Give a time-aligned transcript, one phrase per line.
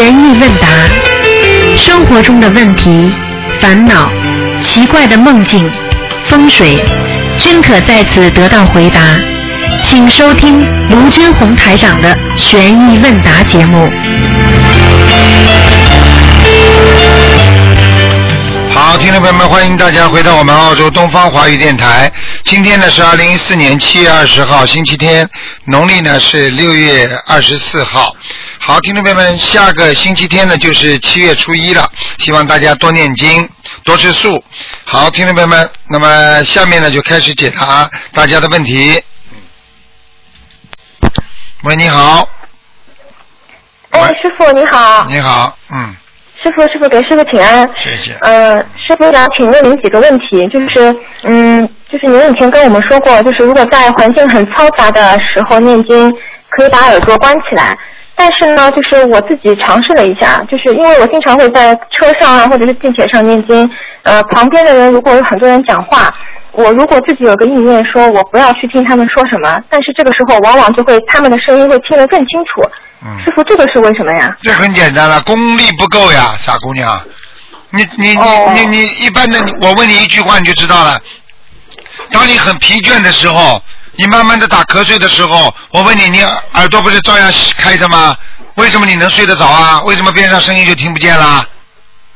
[0.00, 0.68] 意问答，
[1.76, 3.12] 生活中的问题、
[3.60, 4.10] 烦恼、
[4.62, 5.70] 奇怪的梦境、
[6.28, 6.82] 风水，
[7.38, 9.00] 均可在此得到回答。
[9.84, 13.90] 请收听卢军红台长的悬疑问答节目。
[18.72, 22.10] 好，听众朋友们，欢迎大家回到我们澳洲东方华语电台。
[22.44, 25.28] 今天呢是二零一四年七月二十号，星期天，
[25.66, 28.16] 农历呢是六月二十四号。
[28.64, 31.84] 好，听众朋友们，下个星期天呢就是七月初一了，
[32.18, 33.48] 希望大家多念经，
[33.84, 34.40] 多吃素。
[34.84, 39.02] 好，听众朋友们，那么下面呢就开始解答大家的问题。
[41.64, 42.28] 喂，你好，
[43.90, 45.96] 哎，师傅你好，你好，嗯，
[46.40, 47.68] 师傅师傅给师傅请安。
[47.74, 48.16] 谢谢。
[48.20, 56.08] 呃，师傅想请问您几个问题，就是嗯，就是您以前跟我们说过，就是如果在环境很嘈杂的时候念经，
[56.50, 57.76] 可以把耳朵关起来。
[58.14, 63.68] 但是呢，就是我自己尝试了一下，就是因为我经常会在车上啊，或者是地铁上念经，
[64.02, 66.12] 呃，旁边的人如果有很多人讲话，
[66.52, 72.62] 我如果自己有个意念说我不要去听他们说什么，但是这个时候往往就会他们的声音会听得更清楚。
[73.04, 74.36] 嗯师傅，这个是为什么呀？
[74.42, 77.00] 这很简单了，功力不够呀，傻姑娘。
[77.70, 81.00] 你你你哦你你一般的，我问你一句话你就知道了。
[82.10, 83.60] 当你很疲倦的时候，
[83.96, 88.16] 你慢慢的打瞌睡的时候，我问你，你耳朵不是照样开着吗？
[88.54, 89.80] 为什么你能睡得着啊？
[89.82, 91.44] 为什么边上声音就听不见啦？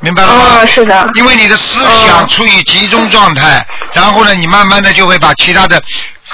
[0.01, 0.61] 明白了吗？
[0.61, 1.09] 哦，是的。
[1.15, 5.83] 因为你的思想哦处于集中状态，然后呢，你慢慢的就会把其他的、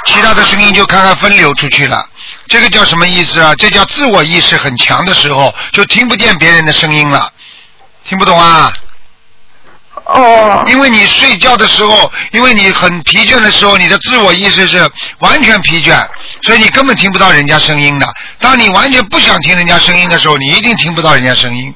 [0.06, 2.04] 其他的声音就看看分流出去了。
[2.48, 3.54] 这个叫什么意思啊？
[3.56, 7.30] 这叫自我意识很强的时候，就听不见别人的声音了。
[8.04, 8.72] 听不懂啊？
[10.04, 14.78] 哦因为你睡觉的时候，因为你很疲倦的时候，你的自我意识是
[15.20, 15.96] 完全疲倦，
[16.42, 18.06] 所以你根本听不到人家声音的。
[18.40, 21.72] 当你完全不想听人家声音的时候，你一定听不到人家声音。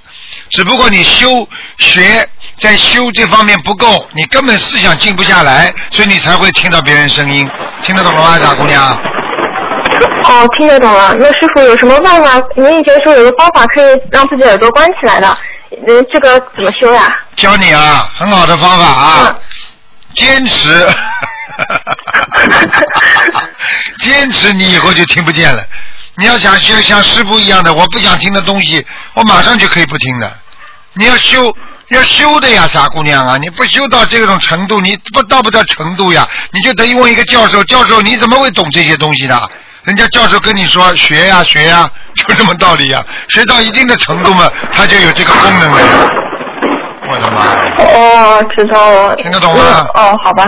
[0.51, 7.49] 只不过你修学在修这方面不够，你根本思想静不下来，所以你才会听到别人声音。
[7.83, 8.95] 听得懂了吗，傻姑娘？
[10.25, 11.15] 哦，听得懂了。
[11.19, 12.41] 那师傅有什么办法？
[12.57, 15.37] 您以前说有个方法可以让自己耳朵关起来的，
[15.85, 17.03] 呃，这个怎么修呀？
[17.37, 19.37] 教你啊，很好的方法啊嗯，
[20.15, 20.89] 坚持，
[24.01, 25.63] 坚持，你以后就听不见了。
[26.17, 28.85] 你要想学像师傅一样的，我不想听的东西，
[29.15, 30.33] 我马上就可以不听的。
[30.95, 31.55] 你要修，
[31.89, 33.37] 要修的呀，傻姑娘啊！
[33.37, 39.51] 你不修到这种程度，你不到不到程度呀，你就等于问一个教授，教授你怎么会懂这些东西的？
[39.87, 41.89] 人家教授跟你说学呀学呀，
[42.27, 43.05] 就这么道理呀。
[43.29, 45.87] 学到一定的程度嘛，他就有这个功能了呀。
[47.09, 47.63] 我的妈呀！
[47.79, 49.15] 哦，知道了。
[49.15, 50.45] 听得懂吗嗯哦，好吧。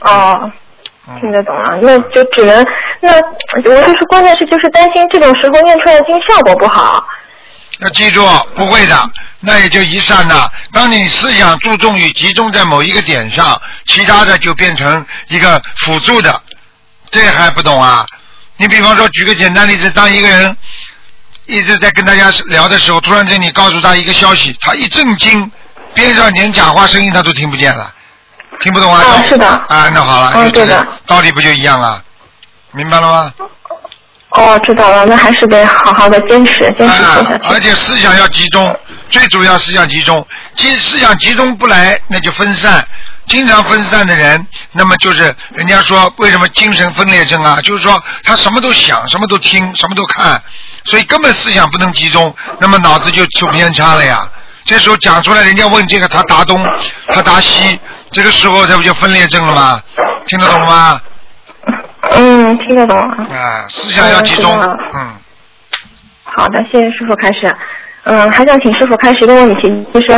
[0.00, 0.50] 哦，
[1.06, 1.78] 嗯听得懂了。
[1.82, 2.64] 那就只能
[3.00, 3.12] 那
[3.54, 7.04] 我就是关键是就是担心这种时候念出来的经效果不好。
[7.80, 8.26] 要记住，
[8.56, 9.10] 不会的，
[9.40, 10.50] 那也就一刹那。
[10.72, 16.40] 当你思想注重于集中在某一个点上，其他的就变成一个辅助的，
[17.10, 18.06] 这还不懂啊？
[18.58, 20.56] 你比方说，举个简单例子，当一个人
[21.46, 25.50] 一直在跟大家聊的时候，突然间你告诉他一个消息，他一震惊，
[25.94, 27.94] 边上连讲话声音他都听不见了，
[28.60, 29.00] 听不懂啊？
[29.00, 32.02] 啊是的啊，那好了，对的道理不就一样了？
[32.72, 33.32] 明白了吗？
[34.30, 40.26] 哦，知道了，那还是得好好的坚持坚持做下啊，而且思想要集中，最主要思想集中，
[40.56, 42.84] 集思想集中不来，那就分散。
[43.28, 47.60] 经常分散的人，那么就是人家说为什么精神分裂症啊？
[47.62, 50.42] 就是说他什么都想，什么都听，什么都看，
[50.84, 54.28] 所以根本思想不能集中，那么脑子就出偏差了呀。
[54.64, 56.62] 这时候讲出来，人家问这个，他答东，
[57.14, 57.78] 他答西，
[58.10, 59.82] 这个时候这不就分裂症了吗？
[60.26, 61.00] 听得懂吗？
[62.12, 63.36] 嗯，听得懂了。
[63.36, 64.60] 啊，思想要集中
[64.94, 65.14] 嗯。
[66.24, 67.54] 好的，谢谢师傅开始。
[68.04, 70.08] 嗯，还想请师傅开始一个问题，就是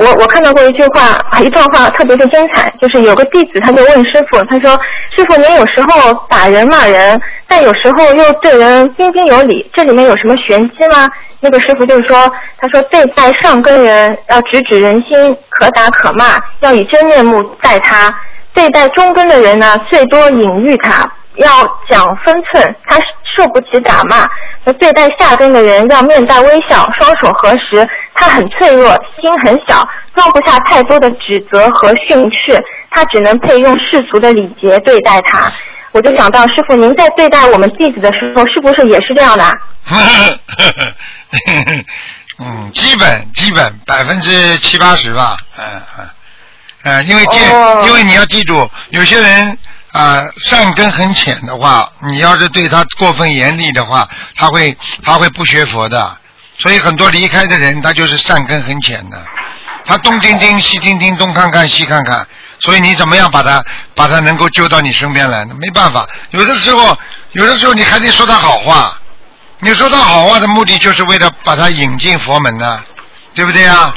[0.00, 4.70] 我我看到过一句话，一段话特别的精彩，就是有个弟子他就问师傅，他说
[5.14, 11.06] ：“师傅，您有时候打人骂人，但有时候又对人彬彬有礼，这里面有什么玄机吗？”
[11.40, 12.16] 那个师傅就说
[12.56, 18.10] ：“他说对待上根人要直指人心，可打可骂，要以真面目待他；
[18.54, 21.48] 对待中根的人呢，最多隐喻他，要
[21.88, 22.98] 讲分寸，他
[23.36, 24.28] 受不起打骂。
[24.64, 28.90] 那对待下根的人要面带微笑，双手合十，他很脆弱，
[29.20, 35.50] 心很小，装不下太多的指责和训斥，他只能配用世俗的礼节对待他。
[35.92, 39.52] 我就想到师傅，您在对待我们弟子的时候，是不是也是这样的啊？
[42.38, 46.08] 嗯，基本基本百分之七八十吧，嗯嗯，
[46.84, 49.58] 嗯，因为见，哦因为你要记住，有些人
[49.92, 56.16] 啊、善根很浅的话，你要是对他过分严厉的话，他会他会不学佛的。
[56.58, 59.18] 所以很多离开的人，他就是善根很浅的，
[59.84, 62.26] 他东听听西听听，东看看西看看，
[62.58, 63.64] 所以你怎么样把他
[63.94, 65.54] 把他能够救到你身边来呢？
[65.58, 66.96] 没办法，有的时候
[67.32, 68.94] 有的时候你还得说他好话，
[69.60, 72.82] 你说他好话的目的就是为了把他引进佛门呢，
[73.34, 73.94] 对不对啊？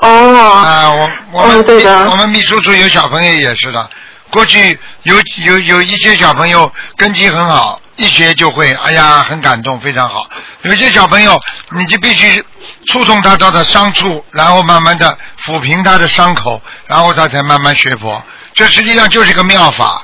[0.00, 1.64] 哦，啊，我我们、
[2.10, 3.88] 我们秘书处有小朋友也是的，
[4.30, 5.14] 过去有
[5.46, 10.26] 有有一些小朋友根基很好，一学就会，哎呀，很感动，非常好。
[10.62, 11.38] 有些小朋友，
[11.76, 12.44] 你就必须
[12.86, 18.22] 触动他他的伤处，然后慢慢的抚平他的伤口，然后他才慢慢学佛。
[18.54, 20.02] 这实际上就是个妙法，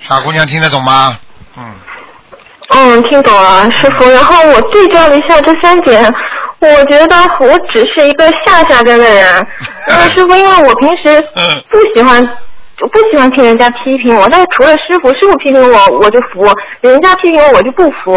[0.00, 1.18] 傻姑娘听得懂吗？
[1.56, 1.74] 嗯，
[2.70, 4.08] 嗯，听懂了，师傅。
[4.10, 6.04] 然后我对照了一下这三点，
[6.60, 9.46] 我觉得我只是一个下下根的人。
[9.88, 12.20] 呃，师傅，因为我平时嗯不喜欢，
[12.84, 16.46] 我不喜欢听人家批评我，但是除了师傅，师傅批评我我就服，
[16.82, 18.14] 人家批评我我就不服。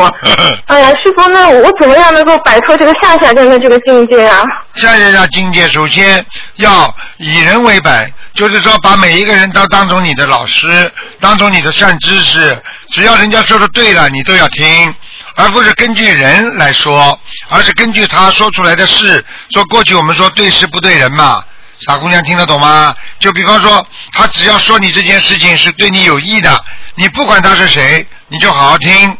[0.65, 4.43] 哎 呀，师傅，那我怎么样能够摆脱这个下下降的这个境界啊？
[4.73, 6.25] 下下下境界，首先
[6.57, 10.91] 要以人为本，就是说把每一个人都当成你的老师，
[11.21, 14.93] 当成你的善知识，只要人家说的对了，你都要听，
[15.37, 17.17] 而不是根据人来说，
[17.47, 19.23] 而是根据他说出来的事。
[19.51, 21.41] 说过去我们说对事不对人嘛，
[21.85, 22.95] 傻姑娘听得懂吗？
[23.19, 26.63] 就比方说，他只要说你这件事情是对你有益的，
[26.95, 29.17] 你不管他是谁，你就好好听，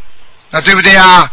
[0.50, 1.30] 那对不对呀？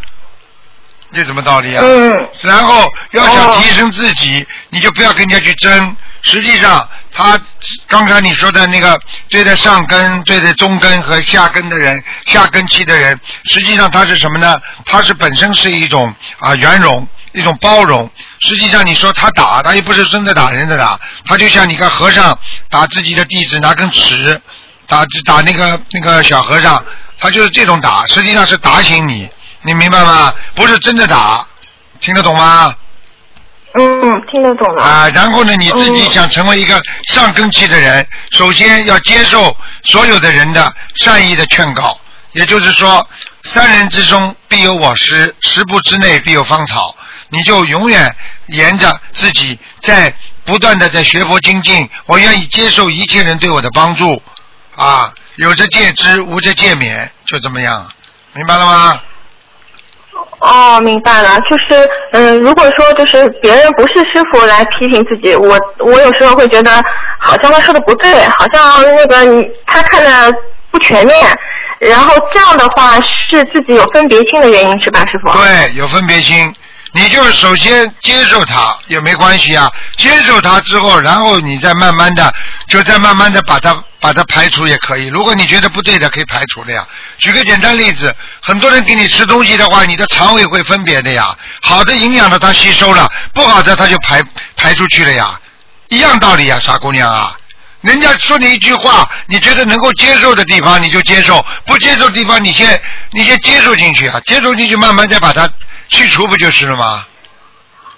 [1.12, 1.82] 这什么道理啊？
[1.84, 5.96] 嗯然后要想哦提升自己，你就不要跟人家去争。
[6.22, 7.38] 实际上，他
[7.86, 8.98] 刚才你说的那个
[9.28, 14.60] 对待上根、对待中根和下根的人，下根气的人，实际上他是什么呢？
[14.86, 18.10] 他是本身是一种啊圆融，一种包容。
[18.40, 22.38] 实际上你说他打，他又不是真的打人的打，他就像你看和尚
[22.70, 24.40] 打自己的弟子拿根尺
[24.86, 26.82] 打打那个那个小和尚，
[27.18, 29.28] 他就是这种打，实际上是打醒你，
[29.62, 30.32] 你明白吗？
[30.54, 31.46] 不是真的打，
[32.00, 32.74] 听得懂吗？
[33.76, 33.82] 嗯，
[34.30, 34.84] 听得懂了。
[34.84, 41.98] 啊，然后呢，你自己嗯想成为一个上根器的人，首先要接受所有的人的善意的劝告，
[42.32, 43.08] 也就是说，
[43.42, 46.94] 三人之中必有我师，十步之内必有芳草。
[47.34, 48.14] 你就永远
[48.46, 50.14] 沿着自己在
[50.44, 54.22] 不断的在学佛精进，我愿意接受一切人对我的帮助，
[54.76, 57.88] 啊，有着戒之，无着戒免，就这么样，
[58.34, 59.00] 明白了吗？
[60.38, 66.70] 哦，明白了，就是嗯，如果说就是别人不是师傅来批评自己，我我有时候会觉得
[67.18, 70.38] 好像他说的不对，好像那个你他看的
[70.70, 71.16] 不全面，
[71.80, 75.32] 然后这样的话是自己有分别心的原因是吧，师傅？
[75.32, 76.54] 对，有分别心。
[76.96, 82.32] 你就首先接受它也没关系啊，接受它之后，然后你再慢慢的，
[82.68, 85.06] 就再慢慢的把它把它排除也可以。
[85.08, 86.86] 如果你觉得不对的，可以排除的呀。
[87.18, 91.36] 举个简单例子，很多人给你吃东西的话，你的肠胃会分别的呀。
[91.60, 94.22] 好的营养的它吸收了，不好的它就排
[94.56, 95.40] 排出去了呀，
[95.88, 97.36] 一样道理呀，傻姑娘啊。
[97.80, 102.80] 人家说你一句话，你觉得能够接受的地方你就接受，不接受的地方你先
[103.10, 105.46] 你先接受进去啊，接受进去慢慢再把它
[105.88, 107.06] 去除不就是了吗？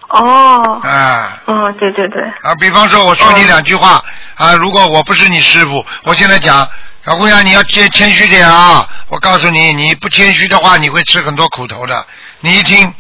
[0.09, 4.03] 哦，啊嗯，对对对，啊，比方说我说你哦两句话
[4.37, 6.69] 啊，如果我不是你师傅，我现在讲，
[7.05, 12.07] 小姑娘你要谦谦虚点啊，我告诉你，你不谦虚的话，你会吃很多苦头的。
[12.41, 12.95] 你一听，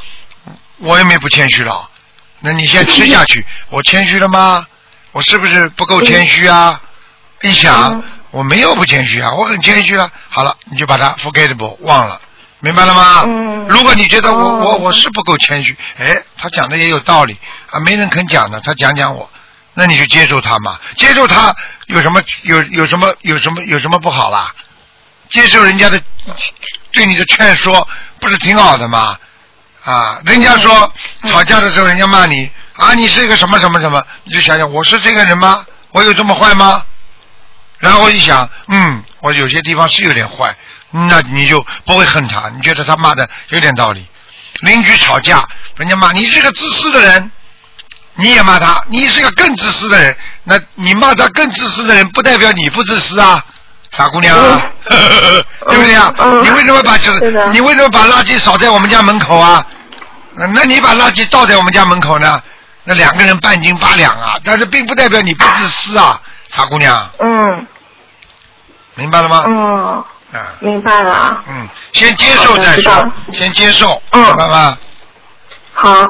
[0.78, 1.88] 我也没不谦虚了，
[2.40, 4.66] 那你先吃下去， 我谦虚了吗？
[5.12, 6.80] 我是不是不够谦虚啊？
[7.42, 10.10] 一想嗯，我没有不谦虚啊，我很谦虚啊。
[10.28, 12.20] 好了，你就把它 forgettable 忘了，
[12.66, 13.22] 明白了吗？
[13.26, 17.36] 嗯如果你觉得我哦我我是不够谦虚，哎，他讲的也有道理
[17.70, 19.30] 啊，没人肯讲的，他讲讲我，
[19.74, 21.54] 那你就接受他嘛，接受他
[21.86, 24.52] 有什么有有什么有什么有什么不好啦？
[25.28, 26.00] 接受人家的
[26.92, 27.88] 对你的劝说，
[28.20, 29.16] 不是挺好的吗？
[29.84, 30.92] 啊，人家说
[31.22, 35.64] 嗯吵架的时候，人家骂你啊，你是一个什么什么什么，你就想想，我是这个人吗？
[35.90, 36.84] 我有这么坏吗？
[37.78, 40.56] 然后一想，嗯，我有些地方是有点坏，
[40.90, 44.06] 那你就不会恨他，你觉得他骂的有点道理。
[44.60, 45.44] 邻居吵架，
[45.76, 47.30] 人家骂你是个自私的人，
[48.14, 53.44] 你也骂他，你是个更自私的人，那你骂他更自私的人，不代表你不自私啊，
[53.90, 56.14] 傻姑娘啊， 对不对啊？
[56.18, 59.66] 嗯你为什么把这是你为什么把垃圾扫在我们家门口啊？
[60.34, 62.42] 那那你把垃圾倒在我们家门口呢？
[62.84, 67.66] 那两个人半斤八两啊，但是并不代表你不自私啊，傻姑娘，嗯
[68.94, 69.44] 明白了吗？
[69.46, 70.04] 嗯，
[70.36, 71.42] 啊，明白了。
[71.48, 72.92] 嗯，先接受再说
[73.32, 74.78] 先接受，嗯明白吗？
[75.72, 76.06] 好，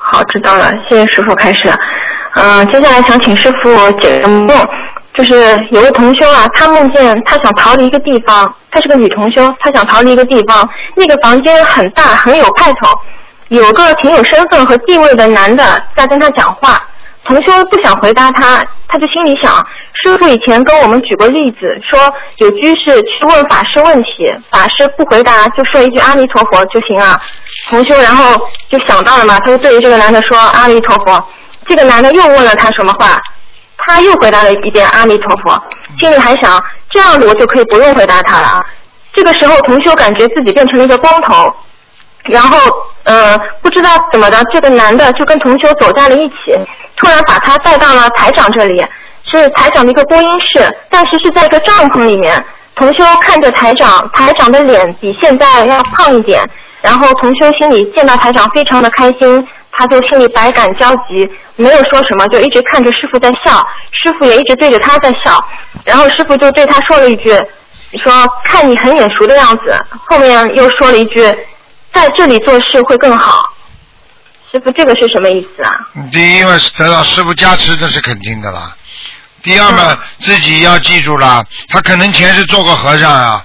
[0.00, 1.72] 好，知道了，谢谢师傅开始。
[2.34, 4.56] 嗯、接下来想请师傅解个梦，
[5.14, 12.98] 就是有个同修啊，他梦见他想逃离一个地方，她是个女同修，她想逃离一个地方，那个房间很大，很有派头。
[13.48, 16.80] 有个挺有身份和地位的男的在跟他讲话。
[17.28, 19.54] 同修不想回答他，他就心里想，
[20.02, 22.00] 师傅以前跟我们举过例子，说
[22.38, 27.20] 有居士去问法师问题，法师不回答就说一句阿弥陀佛就行了。
[27.68, 31.22] 同修然后就想到了嘛，他就对着这个男的说阿弥陀佛。
[31.66, 33.20] 这个男的又问了他什么话，
[33.76, 35.62] 他又回答了一遍阿弥陀佛，
[36.00, 36.58] 心里还想
[36.88, 38.64] 这样子我就可以不用回答他了。
[39.12, 41.54] 这个时候同修感觉自己变成了一个光头。
[42.24, 42.58] 然后，
[43.04, 46.34] 呃，不知道怎么的，这个男的就跟同修走在了一起，
[46.96, 48.84] 突然把他带到了台长这里，
[49.32, 52.44] 是台长的一个播音室，但是是在一个帐篷里面。
[52.74, 56.40] 同修看着台长，台长的脸比现在要胖一点，
[56.80, 65.44] 然后同修心里见到台长非常的开心，他就心里百感交集，没有说什么，就一直看着师傅在笑，师傅也一直对着他在笑，
[65.84, 67.32] 然后师傅就对他说了一句，
[68.00, 68.12] 说
[68.44, 69.74] 看你很眼熟的样子，
[70.08, 71.22] 后面又说了一句。
[71.92, 73.52] 在这里做事会更好，
[74.50, 75.88] 师傅，这个是什么意思啊？
[76.12, 78.76] 第一嘛是得到师傅加持，这是肯定的啦。
[79.42, 83.44] 第二嘛，自己要记住了，他可能前世做过和尚啊。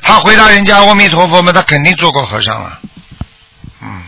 [0.00, 2.78] 他回答人家阿弥陀佛嘛，他肯定做过和尚了。
[3.82, 4.02] 嗯。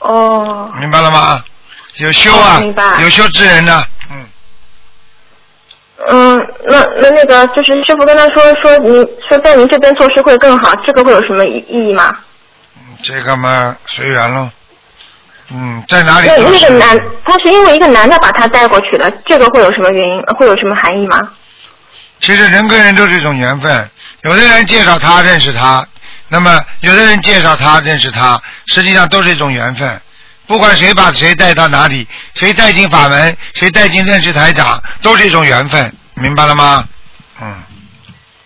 [0.00, 0.70] 哦。
[0.78, 1.42] 明白了吗？
[1.96, 2.62] 有修啊，
[3.00, 3.84] 有修之人呢。
[4.10, 4.26] 嗯。
[6.08, 12.12] 嗯，那那那个就是师傅跟他说说，您说在您这边做事会更好，这个会有什么意意义吗？
[13.02, 14.50] 这个嘛，随缘喽。
[15.50, 16.28] 嗯，在哪里？
[16.28, 20.22] 那那个男，他是因为一个男的把他带过去的，这个会有什么原因？
[20.38, 21.20] 会有什么含义吗？
[22.20, 23.90] 其实人跟人都是一种缘分，
[24.22, 25.86] 有的人介绍他认识他，
[26.28, 30.00] 那么有的人介绍他认识他，实际上都是一种缘分。
[30.46, 36.88] 不管谁把谁带到哪里，谁带进法门，谁带进认识台长，都是一种缘分，明白了吗？
[37.42, 37.62] 嗯。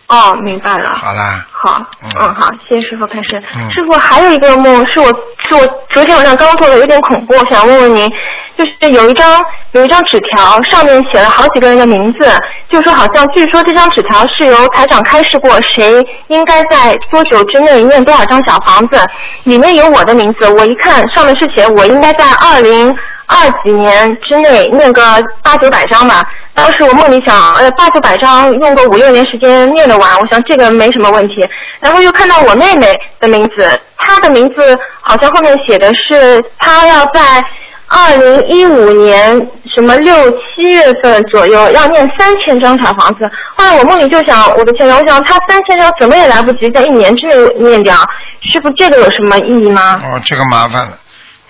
[0.09, 0.91] 哦，明白了。
[0.95, 1.45] 好啦。
[1.51, 3.43] 好，嗯，好，谢谢师傅开始。
[3.71, 8.09] 师傅还有一个梦，是我是我昨天晚上刚做的，有点恐怖，想问问您，
[8.57, 12.29] 就是有一张有一张纸条，上面写了好几个人的名字，
[12.69, 19.01] 就说好像据说这张纸条是由台长开示过，谁应该在多久之内念多少张小房子，
[19.45, 22.97] 里面有我的名字，我一看上面是写我应该在二零。
[23.27, 25.03] 二几年之内念个
[25.43, 26.23] 八九百张吧。
[26.55, 31.47] 当时我梦里想，呃，八九百张用个五六年时间念得完，我想这个没什么问题。
[31.81, 33.69] 然后又看到我妹妹的名字，
[33.99, 37.45] 她的名字好像后面写的是她要在
[37.89, 39.37] 二零一五年
[39.75, 43.31] 什么六七月份左右要念三千张小房子。
[43.57, 47.95] 后来我梦里就想，我的天呐，我想她三千张怎么也来不及在一年之内念掉，
[48.41, 50.01] 师傅这个有什么意义吗？
[50.03, 50.99] 哦，这个麻烦了，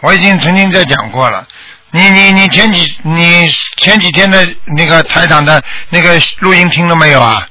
[0.00, 1.44] 我已经曾经在讲过了。
[1.96, 7.48] 你你你前几你前几天的那个台长的那个录音听了没有啊？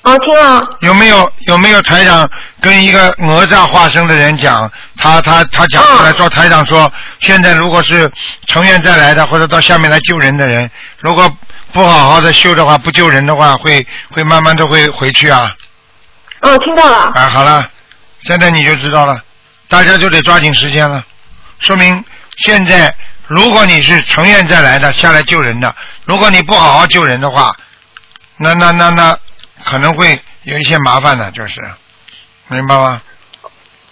[0.00, 0.78] 哦，听了。
[0.80, 2.26] 有没有有没有台长
[2.62, 4.72] 跟一个哪吒化身的人讲？
[4.96, 8.10] 他他他讲出来说台长说，现在如果是
[8.46, 11.30] 成员再来的或者到下面来救人的人，如果
[11.72, 15.54] 不好好的修的话，不救人的话，会会慢慢都会回去啊。
[16.40, 17.12] 哦，听到了。
[17.14, 17.68] 啊，好了，
[18.22, 19.22] 现在你就知道了，
[19.68, 21.04] 大家就得抓紧时间了，
[21.58, 22.02] 说明。
[22.38, 22.94] 现在，
[23.30, 25.72] 如果你是成愿再来的下来救人的，
[26.04, 27.48] 如果你不好好救人的话，
[28.38, 29.16] 那那那那
[29.64, 31.60] 可能会有一些麻烦的，就是，
[32.48, 33.00] 明白吗？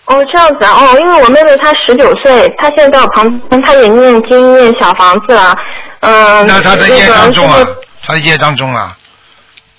[0.07, 5.57] 哦，这样子啊，哦，因为我妹妹她十九岁，她现在在我旁边，她也念经念小房子了，
[6.01, 7.65] 嗯，那她的业障重啊，
[8.03, 8.97] 她的业障重啊，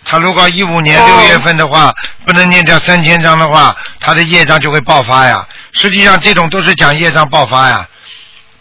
[0.06, 1.94] 她如果一五年六月份的话，
[2.26, 5.46] 不能念掉三千张的话，她的业障就会爆发呀。
[5.74, 7.86] 实际上，这种都是讲业障爆发呀。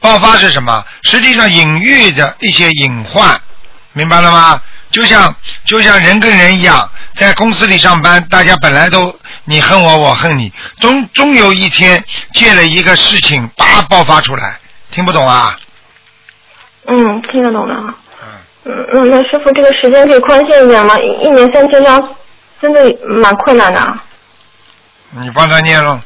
[0.00, 0.84] 爆发是什么？
[1.02, 3.40] 实际上隐喻着一些隐患，
[3.92, 4.62] 明白了吗？
[4.90, 5.34] 就像
[5.66, 9.14] 就像人跟人一样，在公司里上班，大家本来都
[9.44, 12.02] 你恨我，我恨你，终终有一天
[12.32, 14.58] 借了一个事情，叭爆发出来，
[14.90, 15.56] 听不懂啊？
[16.86, 17.74] 嗯，听得懂的。
[18.64, 20.98] 嗯嗯，那师傅这个时间可以宽限一点吗？
[20.98, 22.16] 一年三千张，
[22.60, 22.82] 真的
[23.20, 23.98] 蛮困难的。
[25.10, 26.00] 你帮他念喽。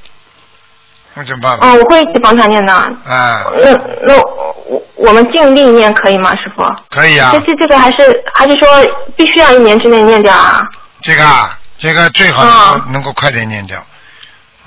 [1.14, 1.52] 那怎么办？
[1.60, 2.72] 哦，我会一起帮他念的。
[2.72, 2.94] 啊。
[3.04, 3.72] 那
[4.06, 6.64] 那我我们尽力念可以吗，师傅？
[6.88, 7.30] 可以啊。
[7.32, 8.66] 这这这个还是还是说
[9.16, 10.60] 必须要一年之内念掉啊？
[11.02, 13.84] 这个啊，这个最好能够能够快点念掉。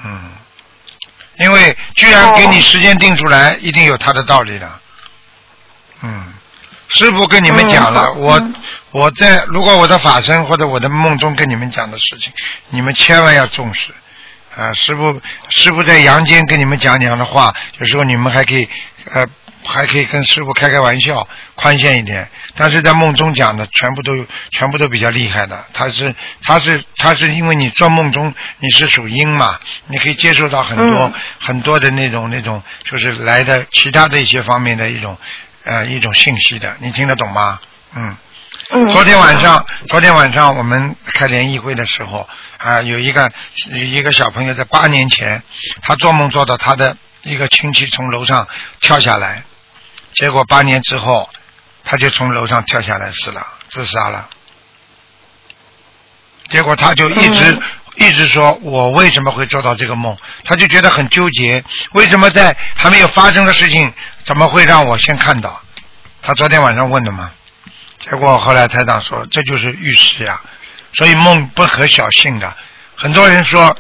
[0.04, 0.32] 嗯。
[1.38, 4.70] 因为居然给你时间定出来，一定有他的道理的。
[6.04, 6.34] 嗯。
[6.90, 8.40] 师傅跟你们讲了，我
[8.92, 12.32] 我在如果我的法身或者我的梦中跟你们讲的事情，
[12.70, 13.92] 你们千万要重视。
[14.58, 18.68] 啊，师傅，师傅在阳间跟你们讲讲的话，有时候你们还可以
[19.12, 19.28] 呃
[19.66, 22.30] 还可以跟师傅开开玩笑，宽限一点。
[22.56, 35.18] 但是在梦中讲的全部都全部都比较厉害的，他是他是他是因为你做梦中你是属阴嘛，你可以接受到很多、嗯很多的那种那种就是来的其他的一些方面的一种
[35.64, 37.60] 呃一种信息的，你听得懂吗？
[37.96, 38.16] 嗯。
[38.72, 38.88] 嗯。
[38.90, 43.32] 昨天晚上，昨天晚上我们开联谊会的时候，啊，有一个
[43.68, 45.44] 有一个小朋友在八年前，
[45.82, 48.48] 他做梦做到他的一个亲戚从楼上
[48.82, 49.44] 跳下来，
[50.14, 51.30] 结果八年之后，
[51.84, 54.30] 他就从楼上跳下来死了，自杀了。
[56.50, 57.62] 结果他就一直、嗯
[57.98, 60.18] 一直说，我为什么会做到这个梦？
[60.44, 63.94] 他就觉得很纠结，为什么在还没有发生的事情，
[64.26, 65.62] 怎么会让我先看到？
[66.22, 67.32] 他昨天晚上问的嘛。
[68.10, 70.40] 结果后来台长说，这就是预示呀，
[70.94, 72.54] 所以梦不可小信的。
[72.96, 73.76] 很多人说，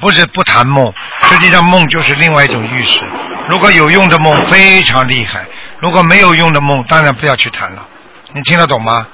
[0.00, 0.92] 不是不谈梦，
[1.28, 3.00] 实际上梦就是另外一种预示。
[3.48, 5.44] 如果有用的梦非常厉害，
[5.80, 7.84] 如果没有用的梦，当然不要去谈了。
[8.32, 9.06] 你听得懂吗？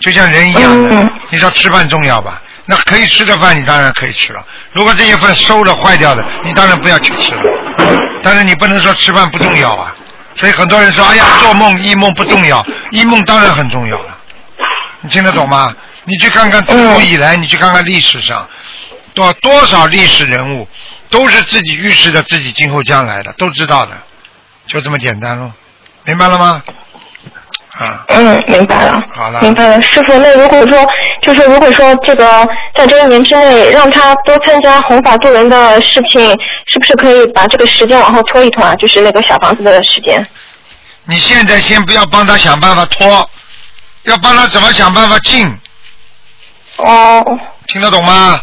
[0.00, 2.40] 就像人一样的，嗯你说吃饭重要吧？
[2.66, 4.44] 那可以吃的饭，你当然可以吃了。
[4.72, 7.42] 如果这些饭馊了、坏掉的，你当然不要去吃了。
[8.22, 9.94] 但是你不能说吃饭不重要啊。
[10.40, 14.18] 所以很多人说，哎呀，做梦、一梦不重要， 一梦当然很重要了。
[15.02, 15.74] 你听得懂吗？
[16.04, 18.48] 你去看看自古以来，你去看看历史上，
[19.12, 20.66] 多多少历史人物
[21.10, 23.92] 都是自己预示着自己今后将来的，都知道的，
[24.66, 25.52] 就这么简单喽，
[26.04, 26.62] 明白了吗？
[27.78, 29.00] 啊，嗯，明白了。
[29.14, 30.18] 好了明白了，师傅。
[30.18, 30.86] 那如果说，
[31.22, 36.20] 就是如果说这个在这一年之内，让他多参加弘法度人的事情，
[36.66, 38.74] 是不是可以把这个时间往后拖一拖啊？
[38.74, 40.26] 就是那个小房子的时间。
[41.04, 43.28] 你现在先不要帮他想办法拖，
[44.02, 45.46] 要帮他怎么想办法进，
[46.76, 47.24] 哦，
[47.66, 48.40] 听得懂吗？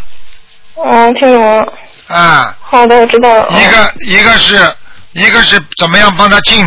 [0.90, 1.74] 嗯，听懂了。
[2.08, 3.48] 啊，好的，我知道了。
[3.52, 4.76] 一个一个是
[5.12, 6.66] 一个是怎么样帮他进，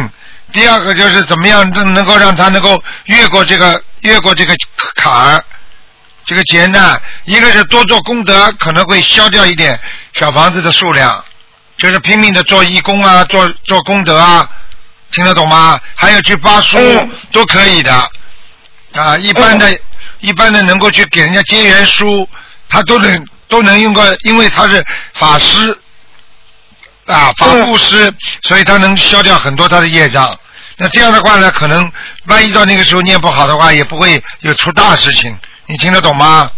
[0.53, 4.55] 第二个就是怎么样能能够让他能够越过这个越过这个
[4.97, 5.45] 坎儿，
[6.25, 7.01] 这个劫难。
[7.25, 9.79] 一个是多做功德，可能会消掉一点
[10.15, 11.25] 小房子的数量，
[11.77, 14.49] 就是拼命的做义工啊，做做功德啊，
[15.13, 15.81] 听得懂吗？
[15.95, 18.11] 还有去发书、嗯都可以的
[18.95, 19.79] 啊，一般的、
[20.21, 22.29] 一般的能够去给人家结缘书，
[22.69, 24.85] 他都能都能用个，因为他是
[25.15, 25.79] 法师
[27.11, 30.37] 啊，法布施，所以他能消掉很多他的业障。
[30.77, 31.91] 那这样的话呢，可能
[32.27, 35.37] 万一到那个时候念不好的话，也不会有出大事情。
[35.67, 36.51] 你听得懂吗？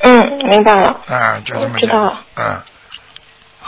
[0.00, 0.96] 嗯，明白了。
[1.08, 2.20] 啊，就这么讲知道了。
[2.36, 2.62] 嗯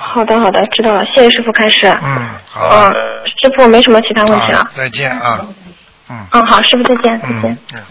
[0.03, 1.05] 好的，好的，知道了。
[1.15, 1.87] 谢谢师傅开始。
[2.03, 2.89] 嗯，好啊。
[2.89, 2.93] 嗯，
[3.27, 4.71] 师傅没什么其他问题了。
[4.75, 5.39] 再见啊。
[6.09, 7.59] 嗯嗯，好，师傅再见，再见嗯。
[7.75, 7.85] 嗯。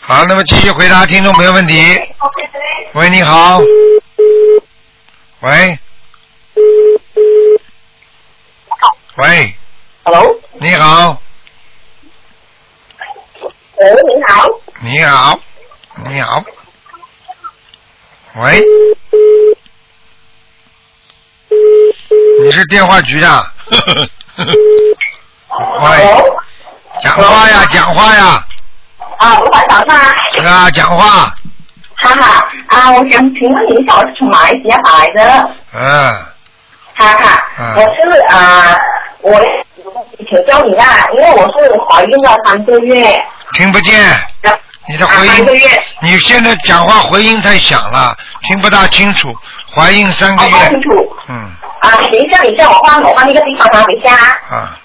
[0.00, 1.80] 好，那么继续回答听众朋友问题。
[2.94, 3.60] 喂，你好。
[5.44, 5.78] 喂。
[9.16, 9.54] 喂
[10.04, 11.20] ，Hello，你好，
[13.76, 14.48] 喂，你好，
[14.80, 15.38] 你好，
[16.08, 16.42] 你好。
[18.36, 18.62] 喂，
[22.42, 23.52] 你是电话局的？
[25.82, 26.24] 喂，
[27.02, 28.46] 讲话呀，讲话呀，
[29.18, 29.94] 啊，我晚上吗？
[30.42, 31.34] 啊，讲话，
[32.04, 35.80] 哈哈，啊，我想请问你一下，我是从马来西亚来的，嗯，
[36.96, 38.78] 哈哈，嗯我是啊，
[39.22, 39.40] 我
[40.28, 43.98] 请教你啊，因为我是怀孕了三个月，听不见，
[44.86, 49.34] 你的啊回音，三个月，你现在讲话回音太响了，听不大清楚。
[49.74, 51.34] 怀孕三个好不清，楚，嗯。
[51.80, 54.14] 啊，等一下，等一下，我换我换一个地方啊，等一下。
[54.50, 54.56] 啊。
[54.56, 54.78] 啊，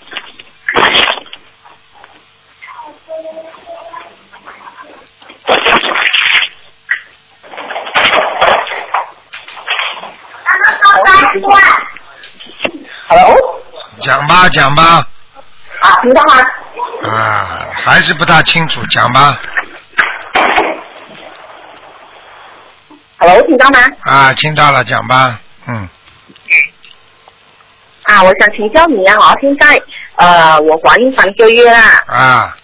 [13.08, 13.38] Hello，
[14.02, 15.08] 讲吧讲吧，
[15.82, 16.34] 啊，听到吗？
[17.04, 19.40] 啊，还是不大清楚，讲吧
[23.20, 23.80] ，Hello，听到吗？
[24.02, 25.88] 啊，听到了，讲吧，嗯，
[28.06, 29.80] 啊，我想请教你啊，我现在
[30.16, 32.58] 呃，我怀孕三个月啦，啊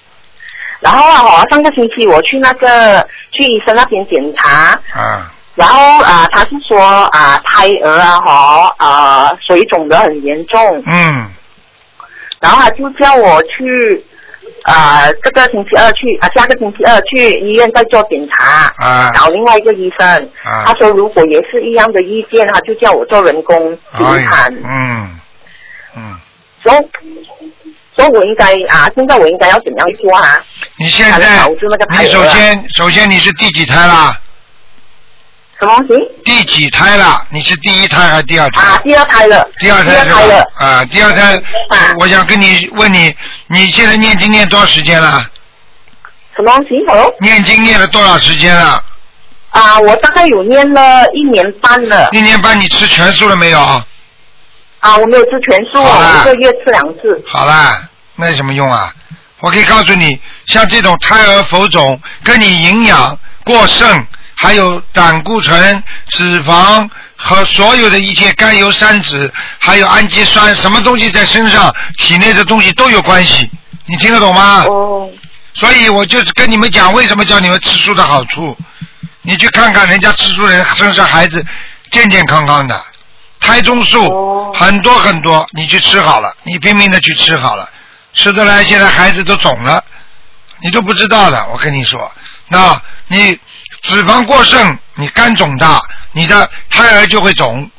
[0.80, 11.32] 然后啊，我上个星期我去那个去医生那边检查，啊然后啊，他是说啊，胎儿啊，和，啊，水肿的很严重，嗯
[12.42, 14.06] 然后他就叫我去
[14.64, 19.12] 啊，这个星期二去啊，下个星期二去医院再做检查，啊。
[19.16, 20.08] 找另外一个医生，
[20.44, 20.66] 啊。
[20.68, 23.58] 他说如果也是一样的意见，他就叫我做人工
[23.98, 25.20] 流产，嗯
[25.96, 26.20] 嗯，
[26.62, 26.76] 所以
[27.96, 30.44] 所以我应该啊，现在我应该要怎样做啊？
[30.78, 34.20] 你现在保住那个胎首先首先你是第几胎啦？
[35.60, 35.94] 什么东西？
[36.24, 37.26] 第几胎了？
[37.30, 38.62] 你是第一胎还是第二胎？
[38.62, 39.48] 啊，第二胎了。
[39.60, 39.94] 第二胎。
[40.56, 41.36] 啊，第二胎
[41.70, 43.16] 啊，我想跟你问你，
[43.48, 45.26] 你现在念经念多少时间了？
[46.36, 46.76] 什么东西？
[47.22, 48.84] 念经念了多少时间了？
[49.52, 52.10] 啊，我大概有念了一年半了。
[52.12, 53.60] 一年半你吃全素了没有？
[53.60, 57.24] 啊，我没有吃全素，我一个月吃两次。
[57.26, 58.94] 好啦，那有什么用啊？
[59.40, 73.50] 我可以告诉你，像这种胎儿浮肿，跟你营养过剩，还有胆固醇、脂肪和所有的一切甘油三酯，还有氨基酸，什么东西在身上，体内的东西都有关系。
[73.86, 74.64] 你听得懂吗？
[74.64, 75.10] 哦，
[75.54, 78.58] 所以我就是跟你们讲，为什么叫你们吃素的好处。
[79.22, 81.44] 你去看看人家吃素人生下孩子
[81.90, 82.80] 健健康康的，
[83.40, 87.70] 胎中素、哦很多很多，你去吃好了，你拼命的去吃好了，
[88.14, 89.84] 吃的来，现在孩子都肿了，
[90.62, 91.46] 你都不知道的。
[91.52, 92.10] 我跟你说，
[92.48, 93.38] 那你
[93.86, 95.80] 脂肪过剩，你肝肿大，
[96.12, 97.70] 你的胎儿就会肿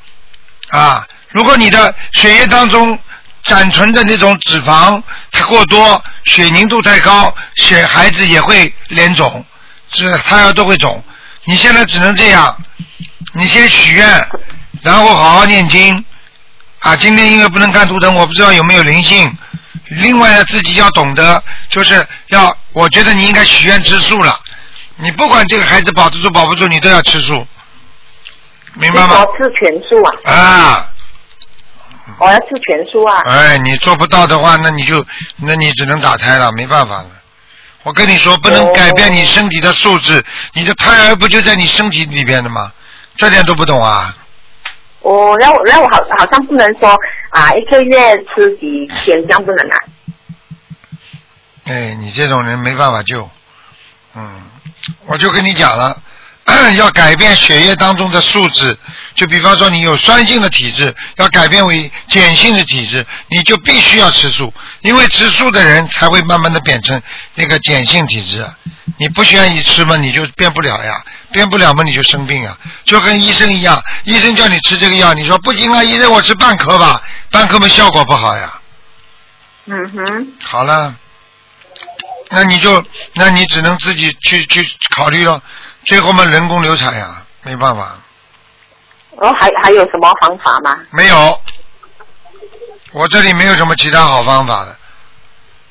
[0.68, 1.04] 啊。
[1.30, 2.98] 如果你的血液当中
[3.42, 9.44] 暂存的那种脂肪它过多，血凝度太高，血孩子也会脸肿，
[9.88, 11.02] 这胎儿都会肿。
[11.44, 12.56] 你现在只能这样，
[13.34, 14.28] 你先许愿，
[14.82, 16.04] 然后好好念经。
[16.80, 19.36] 啊，今天因为不能看图腾，我不知道有没有灵性。
[19.88, 24.38] 另外呢，自己要懂得，就是要，我觉得你应该许愿吃素了。
[24.96, 27.46] 你不管这个孩子保得住保不住，你都要吃素，
[28.74, 29.36] 明白吗我？
[29.36, 30.92] 吃全素啊，啊，
[32.18, 33.22] 我要吃全素啊。
[33.26, 35.04] 哎，你做不到的话，那你就，
[35.36, 37.10] 那你只能打胎了，没办法了。
[37.82, 42.72] 我跟你说，不能哦改变你身体的素质，你的胎儿不就在你身体里边的吗？
[43.16, 44.16] 这点都不懂啊？
[45.00, 46.88] 哦，那我那我好好像不能说
[47.30, 49.76] 啊，一个月吃几天这样不能啊。
[51.64, 53.28] 哎，你这种人没办法救。
[54.16, 54.42] 嗯，
[55.06, 56.00] 我就跟你讲了，
[56.76, 58.76] 要改变血液当中的素质。
[59.14, 67.00] 就比方说，你有酸性的体质，要改变为碱性的体质，你就必须要吃素，因为吃素的人才会慢慢的变成
[67.34, 68.46] 那个碱性体质。
[68.98, 72.56] 你不愿意吃嘛，你就变不了呀，变不了嘛，你就生病啊。
[72.84, 78.60] 就跟医生一样，医生叫你吃这个药，你说不行啊，医生我吃半颗吧，半颗嘛效果不好呀。
[79.66, 80.94] 嗯哼，好了，
[82.30, 82.82] 那你就，
[83.14, 85.40] 那你只能自己去去考虑了。
[85.84, 87.96] 最后嘛，人工流产呀，没办法，
[89.20, 90.76] 然后还还有什么方法吗？
[90.90, 91.40] 没有，
[92.92, 94.76] 我这里没有什么其他好方法的。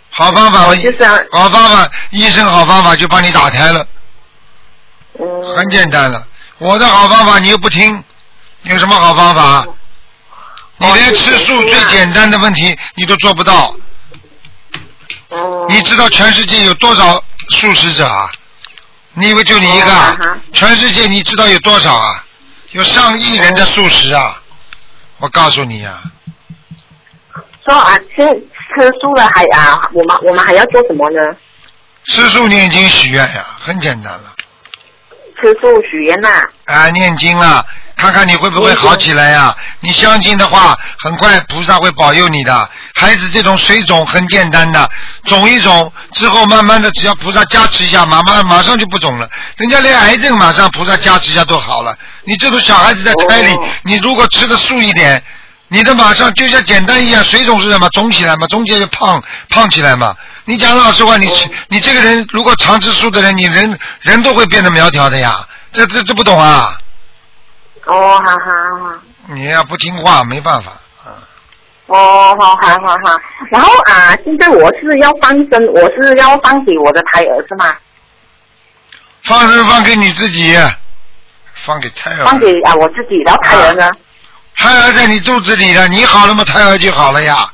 [0.10, 3.86] 好方法嘛，哦就是啊好方法，医生好方法就帮你打胎了，
[5.20, 6.26] 嗯，很简单了。
[6.58, 8.02] 我的好方法你又不听，
[8.64, 9.68] 有什么好方法？
[10.78, 13.76] 你连吃素最简单的问题你都做不到，
[15.36, 18.30] 哦，你知道全世界有多少素食者啊？
[19.14, 20.18] 你以为就你一个啊？
[20.54, 22.24] 全世界你知道有多少啊？
[22.72, 24.42] 有上亿人的素食啊！
[25.20, 26.04] 我告诉你啊，
[27.66, 28.16] 说啊，吃
[28.76, 31.36] 吃素了还啊，我们我们还要做什么呢？
[32.06, 34.36] 吃素念经许愿呀，很简单了。
[35.42, 36.30] 吃素许愿呐、
[36.66, 37.66] 啊，念经啊，
[37.98, 42.70] 看看你会不会好起来呀、你相信的话，很快菩萨会保佑你的。
[42.94, 44.90] 孩子这种水肿很简单的，
[45.24, 49.30] 肿一肿之后，慢慢的只要菩萨加持一下，马马马上就不肿了。
[49.58, 51.96] 人家连癌症马上菩萨加持一下都好了。
[52.26, 55.24] 你这种小孩子在胎里，哦你如果吃的素一点，
[55.70, 57.88] 你的马上就像简单一样，水肿是什么？
[57.90, 60.14] 肿起来嘛，肿起来就胖胖起来嘛。
[60.44, 65.40] 你讲老实话，你吃你这个人如果常吃素的人，你人人都会变得苗条的呀。
[65.72, 66.78] 这这这不懂啊？
[67.86, 68.96] 哦，好好好。
[69.28, 70.74] 你要不听话没办法。
[71.06, 71.14] 嗯，
[71.88, 73.20] 哦，好好好好。
[73.52, 77.76] 然后啊，现在我是要放生，我是要放给我的胎儿是吗？
[79.24, 80.56] 放生放给你自己，
[81.54, 82.26] 放给胎儿。
[82.26, 83.92] 放给啊我自己，然后胎儿呢？
[84.58, 87.48] 胎儿在你肚子里了，你好了嘛，胎儿就好了呀。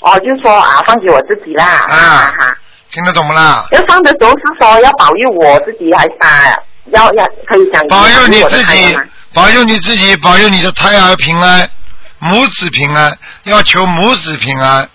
[0.00, 1.64] 哦，就说啊，放给我自己啦。
[1.64, 2.56] 啊哈哈。
[2.90, 3.66] 听得懂不啦？
[3.72, 6.58] 要放的时候是说要保佑我自己，还是啊
[6.92, 11.70] 要要可以讲保佑你我自己吗？，保佑你自己，保佑你的胎儿平安，
[12.18, 14.88] 母子平安，要求母子平安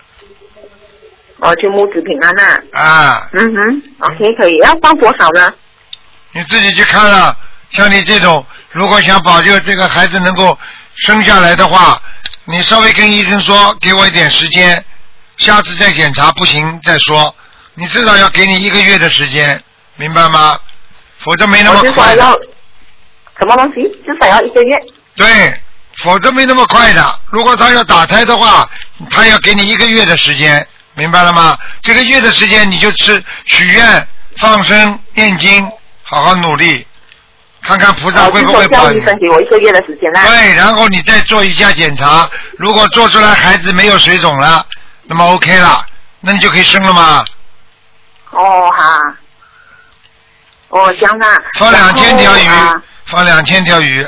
[1.40, 3.28] 哦，求母子平安呐、啊！
[3.32, 5.52] 嗯哼，OK 可以，要放多少呢？
[6.32, 7.36] 你自己去看了，
[7.70, 10.56] 像你这种，如果想保佑这个孩子能够
[10.94, 12.00] 生下来的话，
[12.44, 14.84] 你稍微跟医生说，给我一点时间，
[15.36, 17.34] 下次再检查不行再说，
[17.74, 19.62] 你至少要给你一个月的时间，
[19.96, 20.58] 明白吗？
[21.18, 22.16] 否则没那么快的。
[22.16, 22.40] 就说要
[23.38, 24.76] 什么东西，至少要一个月。
[25.16, 25.60] 对，
[26.02, 27.20] 否则没那么快的。
[27.30, 28.68] 如果他要打胎的话，
[29.10, 31.56] 他要给你一个月的时间，明白了吗？
[31.82, 35.70] 这个月的时间你就吃许愿、放生、念经，
[36.02, 36.86] 好好努力，
[37.62, 38.98] 看看菩萨哦，会不会保佑。
[38.98, 40.24] 医生给我一个月的时间啦。
[40.26, 44.64] 对，然后你再做一下检查，如果做出来孩子没有水肿了，
[45.04, 45.84] 那么 OK 了，
[46.20, 47.24] 那你就可以生了吗？
[48.30, 49.16] 哦哈。
[50.68, 51.26] 哦，这样啊。
[51.58, 52.46] 放两千条鱼，
[53.08, 54.00] 放两千条鱼，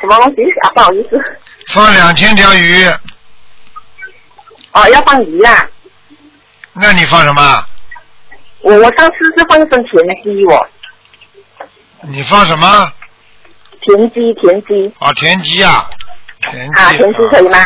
[0.00, 0.70] 什么东西啊？
[0.74, 1.18] 不好意思。
[1.68, 2.84] 放两千条鱼，
[4.72, 5.66] 哦，要放鱼啊。
[6.74, 7.64] 那你放什么？
[8.60, 10.66] 我我上次是放生田鸡哦，
[12.02, 12.92] 你放什么？
[13.80, 15.88] 田鸡田鸡哦，田鸡啊，
[16.50, 17.58] 田鸡啊，田鸡可以吗？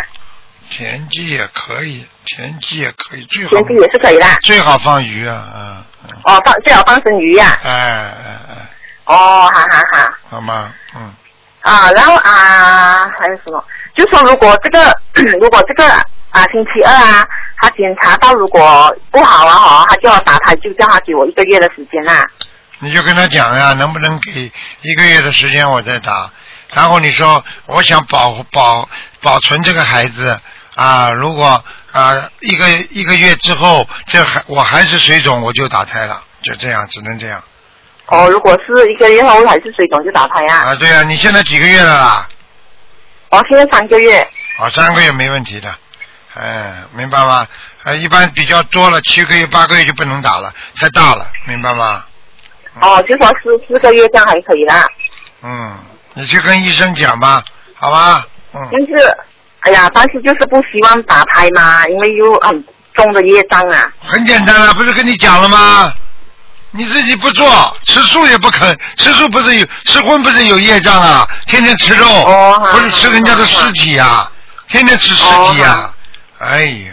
[0.71, 4.37] 田鸡也可以，田鸡也可以，最好田鸡也是可以啦。
[4.43, 8.15] 最好放鱼啊，嗯嗯，哦，放最好放生鱼呀、哎哎
[8.46, 8.46] 哎，
[9.07, 10.15] 哦，好好好。
[10.29, 10.73] 好吗？
[10.95, 11.13] 嗯，
[11.63, 13.65] 啊，然后啊，还有什么？
[13.97, 14.93] 就说如果这个
[15.41, 15.85] 如果这个
[16.31, 17.27] 啊星期二啊，
[17.61, 22.27] 他检查到如果不好啊哈，他就要打胎，就叫他给我一个月的时间啦。
[22.79, 26.31] 你就跟他讲呀，能不能给一个月的时间我再打？
[26.75, 28.89] 然后你说我想保保
[29.23, 30.39] 保存这个孩子
[30.75, 37.43] 啊，如果啊一个一个月之后这还我还是水肿，我就打胎了，就这样，只能这样
[38.07, 40.71] 哦，如果是一个月后还是水肿就打胎啊。
[40.71, 40.75] 啊。
[40.77, 42.29] 对呀、你现在几个月了啦？
[43.31, 44.27] 哦，现在三个月。
[44.59, 45.75] 哦，三个月没问题的，
[46.35, 47.47] 哎，明白吗？
[47.83, 52.05] 啊，一般比较多了，七个月、八个月就不能打了，太大了，明白吗？
[52.81, 54.85] 哦，就说是四个月这样还可以啦。
[55.43, 55.77] 嗯，
[56.15, 57.43] 你去跟医生讲吧，
[57.75, 58.27] 好吧？
[58.55, 59.17] 嗯，但是，
[59.61, 62.65] 哎呀，但是就是不希望打胎嘛，因为有很
[62.95, 63.93] 重的业障啊。
[64.01, 65.93] 很简单了，不是跟你讲了吗？
[66.77, 71.27] 你自己不做，吃素也不肯，吃素不是有吃荤不是有业障啊？
[71.47, 74.31] 天天吃肉，哦不是吃人家的尸体呀、
[74.69, 75.91] 天天吃尸体呀、
[76.39, 76.93] 哎呀，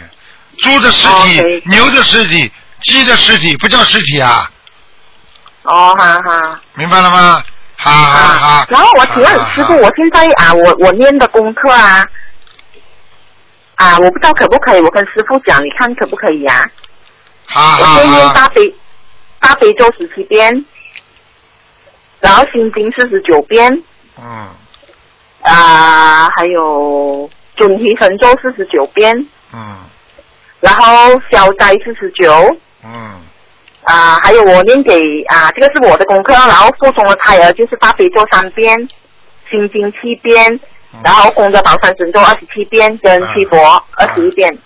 [0.58, 2.50] 猪的尸体、哦牛的尸体、
[2.84, 4.50] 鸡的尸体不叫尸体啊？
[5.62, 6.60] 哦，哈哈。
[6.74, 7.42] 明白了吗？
[7.76, 8.46] 哈哈哈。
[8.46, 12.04] 啊然后我请问师傅，我现在啊，我我念的功课啊，
[13.76, 16.64] 啊，我不知道可不可以，我跟师傅讲，你看可不可以呀、
[17.46, 18.34] 哈哈我先念。
[18.34, 18.74] 大悲
[19.44, 20.64] 大悲咒十七遍，
[22.18, 23.70] 然后心经四十九遍，
[24.18, 24.48] 嗯
[25.42, 29.14] 啊，还有准提神咒四十九遍，
[29.52, 29.76] 嗯
[30.60, 32.32] 然后消灾四十九，
[32.82, 33.20] 嗯
[33.82, 38.74] 啊，还有我念给啊，这个是我的功课，然后附送的胎儿就是大悲咒三遍，
[39.50, 40.58] 心经七遍，
[41.04, 43.58] 然后功德宝山神咒二十七遍，跟七佛
[43.98, 44.58] 二十一遍。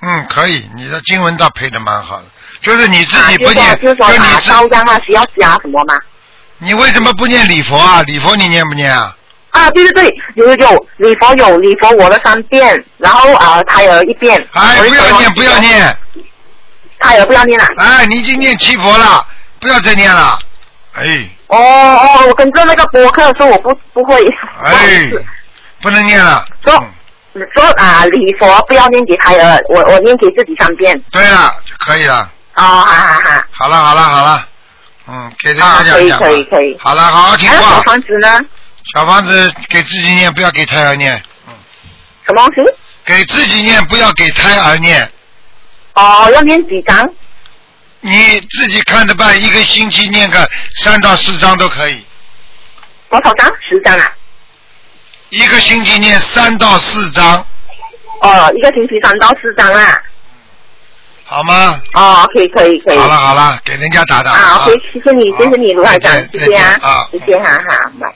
[0.00, 2.24] 嗯，可以，你的经文倒配的蛮好的，
[2.64, 5.94] 就是你自己不念，就是你自烧香啊需要加什么吗？
[6.58, 8.00] 你为什么不念礼佛啊？
[8.02, 9.14] 礼佛你念不念啊？
[9.50, 14.34] 啊，对对对，有有有，礼佛有礼佛我的三遍，然后啊胎儿一遍。
[14.52, 15.58] 哎，不要念，不要。
[15.58, 15.96] 念，
[16.98, 17.66] 胎儿不要念了。
[17.76, 19.24] 哎，你已经念七佛了，
[19.60, 20.38] 不要再念了，
[20.94, 24.26] 哎哦哦，我跟着那个播客说我不不会。
[24.62, 25.10] 哎，
[25.82, 26.46] 不能念了。
[26.64, 26.74] 说
[27.34, 31.00] 嗯，说啊礼佛不要念给胎儿，我我念给自己三遍。
[31.12, 32.30] 对了，就可以了。
[32.54, 33.44] 哦，好好好。
[33.50, 34.48] 好了好了好了，
[35.08, 37.82] 嗯，给人啊可以家讲讲吧可以可以好了，好好听还有小。
[37.82, 38.40] 房子呢？
[38.94, 41.20] 小房子给自己念，不要给胎儿念。
[41.48, 41.54] 嗯，
[42.26, 42.70] 什么东西？
[43.04, 45.10] 给自己念，不要给胎儿念。
[45.94, 47.04] 哦，要念几张？
[48.00, 52.04] 你自己看着办，一个星期念个三到四张都可以，
[53.10, 53.50] 多少张？
[53.66, 54.12] 十张啊？
[55.30, 57.44] 一个星期念三到四张，
[58.20, 60.02] 哦，一个星期三到四张啊。
[61.26, 61.80] 好吗？
[61.94, 62.98] 哦，可以可以可以。
[62.98, 64.30] 好了好了，给人家打打。
[64.32, 68.14] 啊，OK，谢谢你，谢谢你，卢海长，谢谢啊啊，谢谢，哈哈，拜。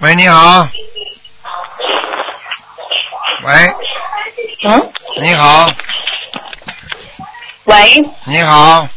[0.00, 0.68] 喂，你好。
[3.42, 3.52] 喂，
[4.68, 5.70] 嗯，你好，
[7.64, 8.88] 喂，你好，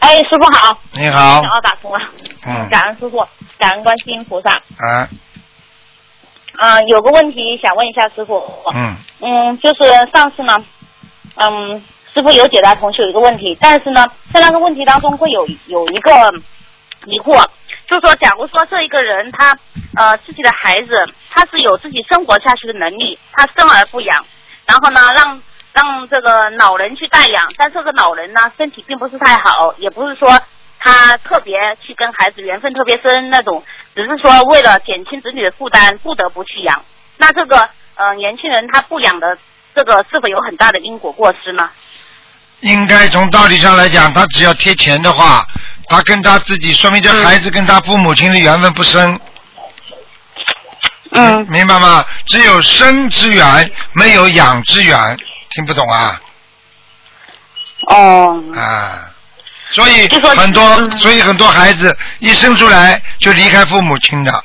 [0.00, 2.00] 哎，师傅好，你好然，后打通了，
[2.44, 3.24] 嗯，感恩师傅，
[3.58, 4.50] 感恩观世音菩萨。
[4.50, 5.08] 啊，
[6.58, 8.42] 嗯、有个问题想问一下师傅，
[8.74, 10.56] 嗯，嗯，就是上次呢，
[11.36, 11.82] 嗯，
[12.14, 16.10] 师傅有解答同学有一个问题，但是呢，在那个问题当中会有有一个
[17.06, 17.46] 疑惑，
[17.88, 19.56] 就是说，假如说这一个人他
[19.96, 20.94] 呃自己的孩子
[21.30, 24.24] 他是有自己生活下去的能力，他生而不养，
[24.66, 25.42] 然后呢让
[25.74, 30.28] 让这个老人去代养，但这个老人呢身体并不是太好，也不是说
[30.78, 33.62] 他特别去跟孩子缘分特别深那种，
[33.96, 36.84] 只是说为了减轻子女的负担不得不去养。
[37.16, 39.36] 那这个呃年轻人他不养的
[39.74, 41.70] 这个是否有很大的因果过失呢？
[42.60, 45.46] 应该从道理上来讲，他只要贴钱的话，
[45.88, 49.20] 他跟他自己，说明这孩子跟他父母亲的缘分不深。
[51.12, 52.04] 嗯，明白吗？
[52.26, 55.16] 只有生之缘，没有养之缘，
[55.50, 56.20] 听不懂啊？
[57.88, 59.05] 哦，啊，
[59.70, 64.44] 所以很多，嗯所以很多孩子一生出来就离开父母亲的，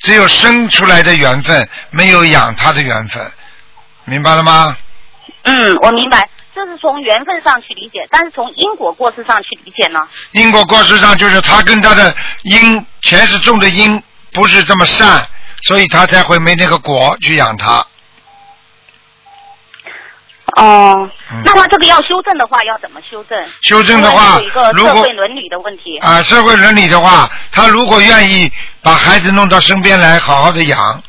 [0.00, 3.22] 只有生出来的缘分，没有养他的缘分，
[4.04, 4.76] 明白了吗？
[5.44, 10.00] 嗯，我明白，这是从缘分上去理解，但是从因果过失上去理解呢？
[10.32, 14.02] 因果过失上就是他跟他的因前世种的因
[14.32, 15.26] 不是这么善，
[15.62, 17.84] 所以他才会没那个果去养他。
[20.58, 23.38] 哦，嗯那么这个要修正的话，要怎么修正？
[23.62, 25.96] 修正的话因为有一个如果社会伦理的问题。
[26.00, 28.50] 啊，社会伦理的话，他如果愿意
[28.82, 31.02] 把孩子弄到身边来，好好的养，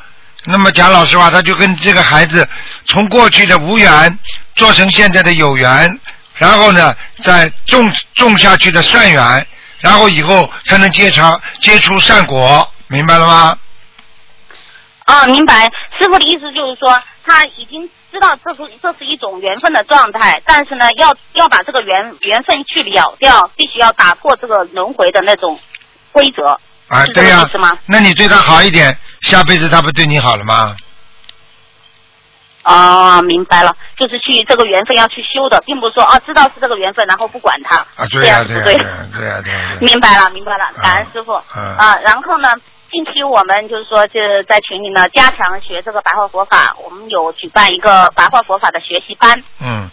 [0.45, 2.47] 那么讲老实话，他就跟这个孩子
[2.87, 4.19] 从过去的无缘
[4.55, 5.99] 做成现在的有缘，
[6.35, 9.47] 然后呢，再种种下去的善缘，
[9.79, 13.57] 然后以后才能结成结出善果，明白了吗？
[15.05, 15.65] 啊，明白。
[15.97, 25.59] 师傅的意思就是说，他已经知道这是这是一种缘分的状态，但是呢，要要把这个缘缘分去了掉，必须要打破这个轮回的那种
[26.11, 26.59] 规则。
[26.89, 30.75] 啊，是这对呀、个意思吗那你对他好一点，下辈子他不对你好了吗？
[32.63, 41.33] 啊，明白了，就是去这个缘分要去修的，并不是说啊知道是这个缘分，然后不管他，啊，对呀、样是不对对呀、对呀、对呀、对呀、对 呀明白了，明白了，感恩师傅。
[41.55, 42.49] 嗯啊，然后呢，
[42.91, 49.43] 近期我们就是说，就是在群里呢加强学这个白话佛法，我们有举办一个白话佛法的学习班。
[49.61, 49.89] 嗯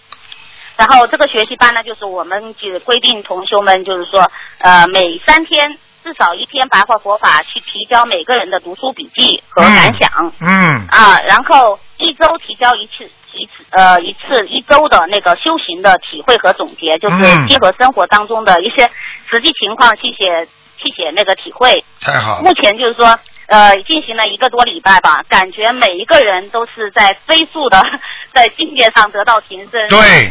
[0.79, 10.33] 然后这个学习班呢，就是我们就规定同修们，就是说，呃，每三天至少一篇白话佛法去提交每个人的读书笔记和感想。
[10.39, 18.91] 嗯啊，然后一周提交一次一次呃一次一周的那个修行的体会和总结，就是嗯结合生活当中的一些
[19.31, 21.83] 实际情况去写去写那个体会。
[22.01, 23.19] 太好了目前就是说。
[23.49, 27.81] 呃，进行了一个多礼拜吧，感觉每一个人都是在飞速的
[28.35, 29.89] 在境界上得到提升。
[29.89, 30.29] 对，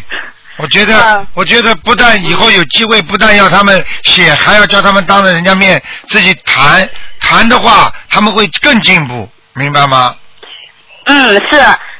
[0.57, 6.89] 我觉得，嗯我觉得不但以后有机会，不但要他们写，还要叫他们当着人家面自己谈，
[7.21, 10.13] 谈的话他们会更进步，明白吗？
[11.05, 11.55] 嗯，是。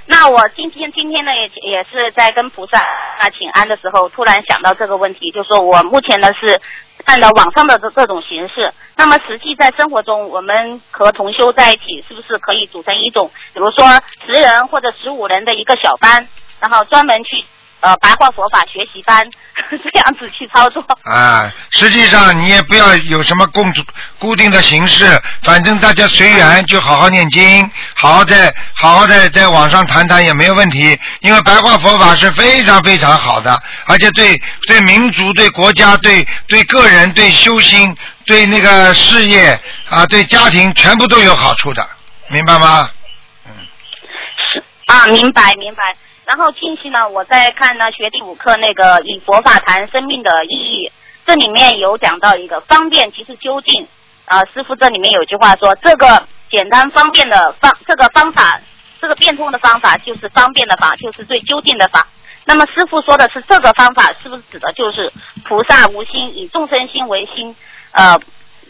[0.07, 6.61] 那我今天今天呢也也是在跟菩萨啊请安的时候，突然想到这个问题，就说我目前呢是
[7.05, 13.85] 按照网上的这这种形式，那么实际在生活中，我们和同修在一起，是不是可以组成一种，比如说
[14.25, 16.27] 十人或者十五人的一个小班，
[16.59, 17.43] 然后专门去
[17.85, 19.23] 呃白话佛法学习班，
[19.69, 20.83] 这样子去操作？
[21.03, 23.71] 啊，实际上你也不要有什么共
[24.17, 25.05] 固定的形式，
[25.43, 30.99] 反正大家随缘，就好好念经，好好在好好在在网上谈谈也没有问题。
[31.19, 34.35] 因为白话佛法是非常非常好的，而且对
[34.67, 37.95] 对民族、对国家、对对个人、对修心、
[38.25, 41.87] 对那个事业啊、对家庭全部都有好处的，
[42.29, 42.89] 明白吗？
[44.53, 45.83] 是啊，明白明白。
[46.25, 50.91] 然后近期呢，我在看呢学第五课那个以佛法谈生命的意义，
[51.25, 53.87] 这里面有讲到一个方便即是究竟。
[54.25, 58.59] 啊，师傅这里面有句话说，这个简单方便的方，这个方法，
[58.99, 62.07] 这个变通的方法就是方便的法，就是最究竟的法。
[62.43, 65.13] 那么师傅说的是这个方法，是不是指的就是
[65.47, 67.55] 菩萨无心，以众生心为心？
[67.91, 68.19] 呃，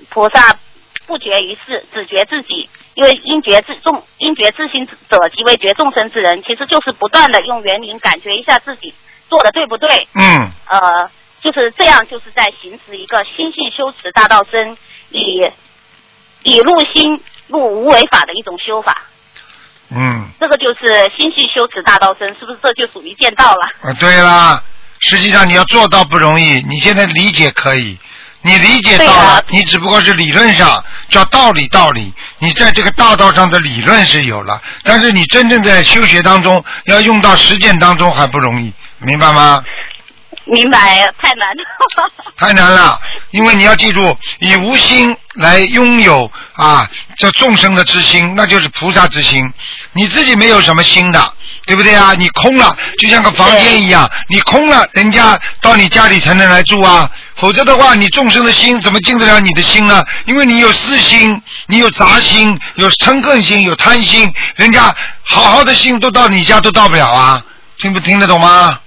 [0.09, 0.59] 菩萨
[1.07, 2.69] 不觉于世，只觉自己。
[2.95, 8.93] 因为因觉自众，因觉自心者即为觉众生之人，其实就是不断的用原灵感觉一下自己
[9.29, 10.07] 做的对不对。
[10.13, 11.09] 嗯，呃，
[11.41, 14.77] 就是这样，就是在行使一个心性修持大道真，
[15.09, 15.51] 以
[16.43, 19.03] 以入心入无为法的一种修法。
[19.89, 23.89] 嗯，这个就是心性修持大道真，是不是这就属于见道了？
[23.89, 24.63] 啊，对啦，
[25.01, 27.97] 实际上你要做到不容易，你现在理解可以，
[28.45, 39.63] 你理解到了，你只不过是理论上叫道理道理，你在这个大道上的理论是有了，但是你真正在修学当中要用到实践当中还不容易，明白吗？
[40.47, 40.79] 明白，
[41.19, 42.11] 太难了。
[42.37, 49.43] 太难了，因为你要记住，以无心来拥有啊这众生的之心，那就是菩萨之心。
[49.93, 51.33] 你自己没有什么心的，
[51.65, 52.13] 对不对啊？
[52.13, 57.09] 你空了，就像个房间一样，你空了，人家到你家里才能来住啊。
[57.35, 60.03] 否则的话，你众生的心怎么进得了你的心呢？
[60.25, 67.43] 因为你有私心，你有杂心，有嗔恨心，有贪心，人家好好的心都到你家都到不了啊。
[67.77, 68.79] 听不听得懂吗？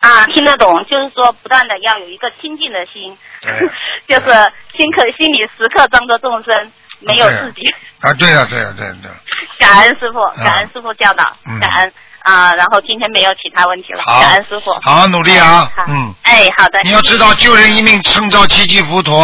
[0.00, 3.16] 啊，听得懂，就是说不断的要有一个清净的心，
[4.06, 7.62] 就是心可心里时刻装着众生，没有自己。
[8.00, 9.16] 啊，对了，对了，对了，对 了。
[9.58, 11.92] 感恩师傅，感恩师傅教导，嗯感恩
[12.26, 14.72] 啊、然后今天没有其他问题了，好感恩师傅。
[14.82, 16.80] 好好努力啊好嗯哎，好的。
[16.82, 19.16] 你要知道，救人一命胜造七级浮屠。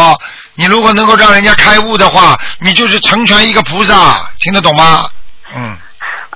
[0.55, 5.03] 你如果能够让人家开悟的话，你就是成全一个菩萨，听得懂吗？
[5.53, 5.75] 嗯，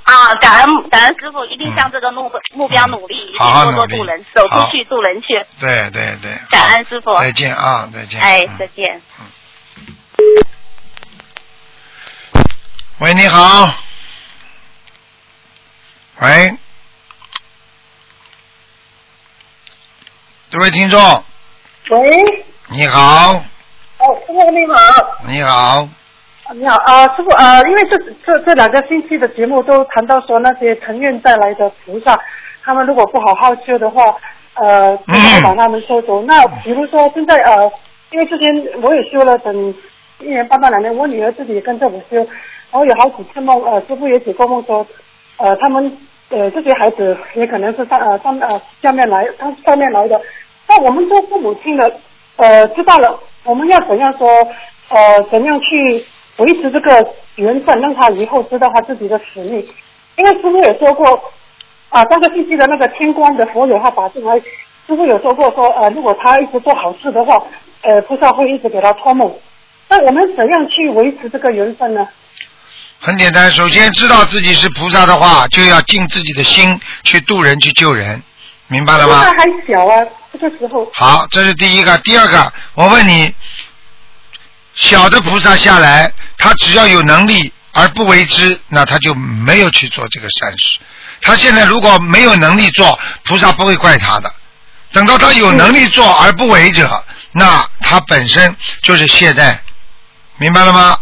[0.03, 5.27] 啊，感恩感恩师傅，一定向这个目目标努力，一定好好努力多多助人，走出去助人去。
[5.61, 8.19] 对对对，感恩师傅再见啊，再见。
[8.19, 9.01] 哎嗯，再见。
[9.19, 9.25] 嗯
[12.99, 13.86] 喂，你好。
[16.19, 16.51] 喂，
[20.49, 20.99] 这位听众，
[21.91, 22.23] 喂，
[22.69, 23.33] 你好，
[23.99, 25.87] 哦，师傅你好，你好，
[26.55, 32.19] 你好啊、师傅啊、因为这这这两个星期的节目都谈到说那些成愿带来的菩萨，
[32.63, 34.15] 他们如果不好好修的话，
[34.55, 36.23] 呃，就会把他们收走。
[36.23, 37.71] 那比如说现在呃，
[38.09, 39.53] 因为之前我也修了等
[40.17, 42.27] 一年半到两年，我女儿自己也跟着我修，然
[42.71, 44.83] 后有好几次梦，呃，师傅也解过梦说，
[45.37, 45.97] 呃，他们
[46.29, 50.19] 呃这些孩子也可能是上呃上呃下面来，他上面来的。
[50.67, 51.91] 那我们做父母亲的，
[52.35, 54.27] 呃，知道了，我们要怎样说，
[54.89, 56.03] 呃，怎样去
[56.37, 59.65] 维持这个缘分，让他以后知道他自己的使命。
[60.17, 61.05] 因为师傅也说过，
[61.89, 67.41] 啊，上个星期的那个天官的佛友他打进来，师傅有说过说，呃，如果他一直做好事的话，
[67.83, 69.31] 呃，菩萨会一直给他托梦。
[69.89, 72.05] 那我们怎样去维持这个缘分呢？
[72.99, 78.21] 很简单，首先知道自己是菩萨的话，就要尽自己的心去度人去救人，
[78.67, 79.13] 明白了吗？
[79.13, 80.89] 因为他还小啊，这个时候。
[80.93, 81.97] 好，这是第一个。
[81.99, 83.33] 第二个，我问你，
[84.73, 90.79] 小的菩萨下来，他只要有能力而不为之，那他就没有去做这个善事。
[91.21, 94.33] 他现在如果没有能力做，菩萨不会怪他的。
[94.91, 99.57] 等到他有能力做而不为者，那他本身就是懈怠，
[100.37, 100.99] 明白了吗？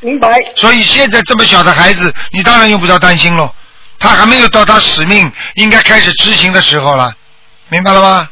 [0.00, 0.38] 明白。
[0.56, 3.52] 所以现在这么小的孩子，你当然用不着担心喽。
[3.98, 7.14] 他还没有到他使命应该开始执行的时候了，
[7.68, 8.28] 明白了吗？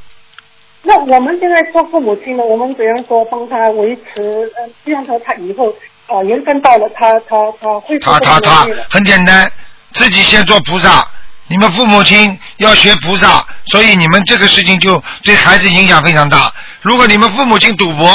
[0.82, 4.22] 那我们现在做父母亲的，我们怎样说帮他维持？
[4.56, 5.68] 呃，希望他他以后
[6.06, 8.66] 啊缘分到了，他他他会他他他。
[8.88, 9.50] 很简单，
[9.92, 11.06] 自己先做菩萨。
[11.48, 16.50] 你们父母亲要学菩萨，所以你们这个事情就对孩子影响非常大。
[16.80, 18.06] 如果你们父母亲赌博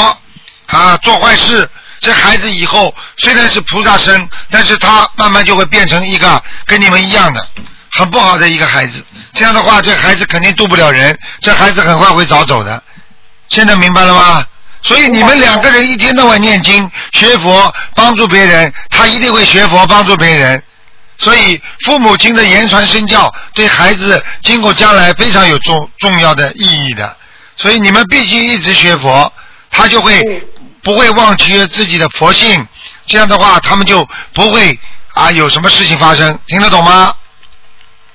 [0.68, 1.70] 啊做坏事，
[2.04, 7.48] 这孩子以后虽然是菩萨生，但是他慢慢就会变成一个跟你们一样的
[7.92, 9.02] 很不好的一个孩子。
[9.34, 12.84] 这样的话，这孩子肯定渡不了人，这孩子很快会早走的。
[13.48, 14.46] 现在明白了吗？
[14.82, 20.62] 所以你们两个人一天到晚念经、学佛、帮助别人，他一定会学佛帮助别人。
[21.20, 27.16] 所以父母亲的言传身教对孩子今后将来非常有重重要的意义的。
[27.56, 29.32] 所以你们必须一直学佛，
[29.72, 30.22] 他就会
[30.84, 32.68] 不会忘记自己的佛性。
[33.06, 34.78] 这样的话，他们就不会
[35.14, 36.38] 啊有什么事情发生。
[36.48, 37.16] 听得懂吗？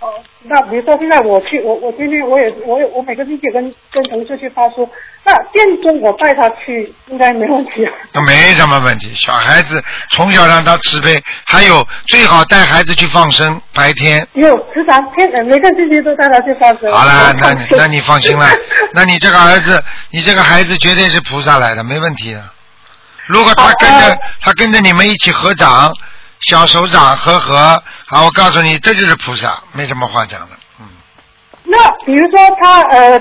[0.00, 0.08] 哦，
[0.44, 4.88] 那比如说现在我去，我我今天我也我也我每个星期跟跟同事去发书，
[5.24, 7.92] 那店中我带他去应该没问题啊。
[8.12, 9.12] 那没什么问题。
[9.14, 14.26] 小孩子从小让他慈悲，还有最好带孩子去放生，白天。
[14.34, 16.90] 有时常天呃每个星期都带他去放生。
[16.92, 18.48] 好了，那你 那你放心了，
[18.94, 22.42] 那你这个儿子，你这个孩子绝对是菩萨来的，没问题的。
[23.28, 25.92] 如果他跟着他跟着你们一起合掌，
[26.40, 30.48] 小手掌合合，好，我告诉你，这就是菩萨，没什么话讲的。
[30.80, 30.86] 嗯
[31.64, 31.76] 那
[32.06, 33.18] 比如说他呃，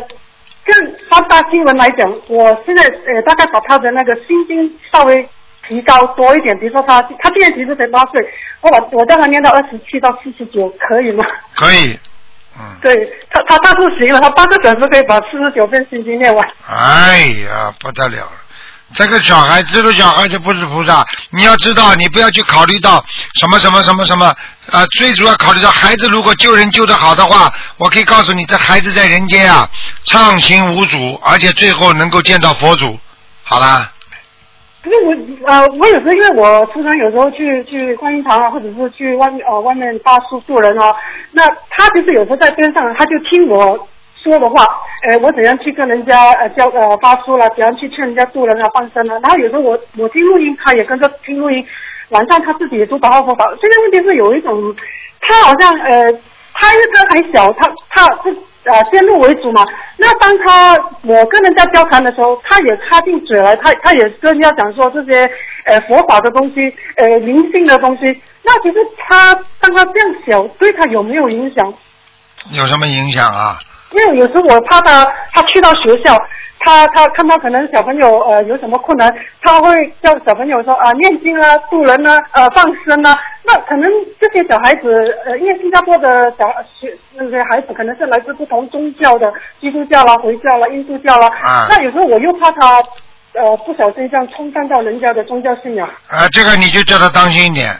[0.64, 0.76] 跟
[1.12, 5.28] 三大新闻来讲，我现在呃大概把他的那个心经稍微
[5.68, 11.26] 提高多一点，比如说他他现在其实才八岁，我把我让他念到二十七到四十九，可以吗？
[11.56, 12.00] 可以，
[12.58, 12.96] 嗯 对
[13.30, 16.48] 他他他是行了，他八个小时可以把四十九遍心经念完。
[16.70, 18.32] 哎呀，不得了了。
[18.94, 23.04] 这个小孩，这个小孩子不是菩萨，你要知道，你不要去考虑到
[23.40, 24.26] 什么什么什么什么，
[24.72, 29.70] 啊，最主要考虑到孩子如果救人救得好的话，我可以告诉你，这孩子在人间啊，
[30.06, 32.98] 畅行无阻，而且最后能够见到佛祖。
[33.44, 33.92] 好啦，
[34.82, 40.96] 可是我呃，我有时候因为我常常有时候去去观音堂啊，或者是去外面呃外面发书助人哦，
[41.32, 43.88] 那他就是有时候在边上，他就听我
[44.28, 44.66] 说的话，
[45.08, 51.66] 呃，我怎样去跟人家呃交呃发书了，怎样去劝人家助人啊放生啊，然后有时候我我听录音，他也跟着听录音，
[52.10, 53.46] 晚上他自己也读白话佛法。
[53.62, 54.76] 现在问题是有一种，
[55.22, 56.12] 他好像呃，
[56.54, 59.64] 他因为他还小，他他是呃先入为主嘛。
[59.96, 60.74] 那当他
[61.04, 65.30] 我跟人家交谈的时候，他也插进嘴来，他他也跟人家讲说这些
[65.66, 68.04] 呃佛法的东西，呃灵性的东西。
[68.44, 71.74] 那其实他当他这样小，对他有没有影响？
[72.52, 73.58] 有什么影响啊？
[73.92, 76.18] 因为有时候我怕他，他去到学校，
[76.60, 83.18] 他他看到可能小朋友呃有什么困难，他会叫小朋友说啊念经啊、渡人啊、呃放生啊。
[83.46, 84.90] 那可能这些小孩子
[85.26, 86.46] 呃，因为新加坡的小
[86.80, 89.32] 学那些孩子可能是来自不同宗教的，
[89.62, 91.28] 基督教啦、回教啦、印度教啦。
[91.42, 92.84] 啊那有时候我又怕他
[93.34, 95.88] 呃不小心这样冲淡到人家的宗教信仰。
[96.10, 97.72] 啊，这个你就叫他当心一点，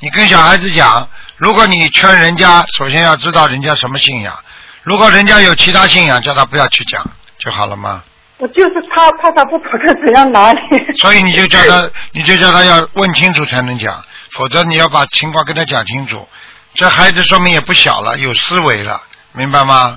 [0.00, 4.34] 你跟小孩子讲，如果你劝人家，首先要知道人家什么信仰。
[4.82, 7.04] 如果人家有其他信仰，叫他不要去讲
[7.38, 8.02] 就好了吗？
[8.38, 10.62] 我就是怕怕他不懂得怎样拿捏。
[11.00, 13.94] 所以你就叫他，你就叫他要问清楚才能讲，
[14.32, 16.26] 否则你要把情况跟他讲清楚。
[16.74, 19.00] 这孩子说明也不小了，有思维了，
[19.32, 19.96] 明白吗？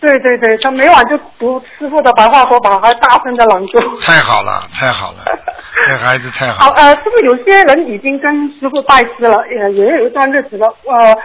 [0.00, 4.00] 对对对，他每晚就读师傅的白话佛法，还大声的朗读。
[4.00, 5.24] 太好了，太好了，
[5.86, 6.74] 这孩子太好好，了。
[6.76, 10.66] 呃，是不是有些人已经跟师傅拜师了，也也有一段日子了？
[10.86, 11.16] 呃，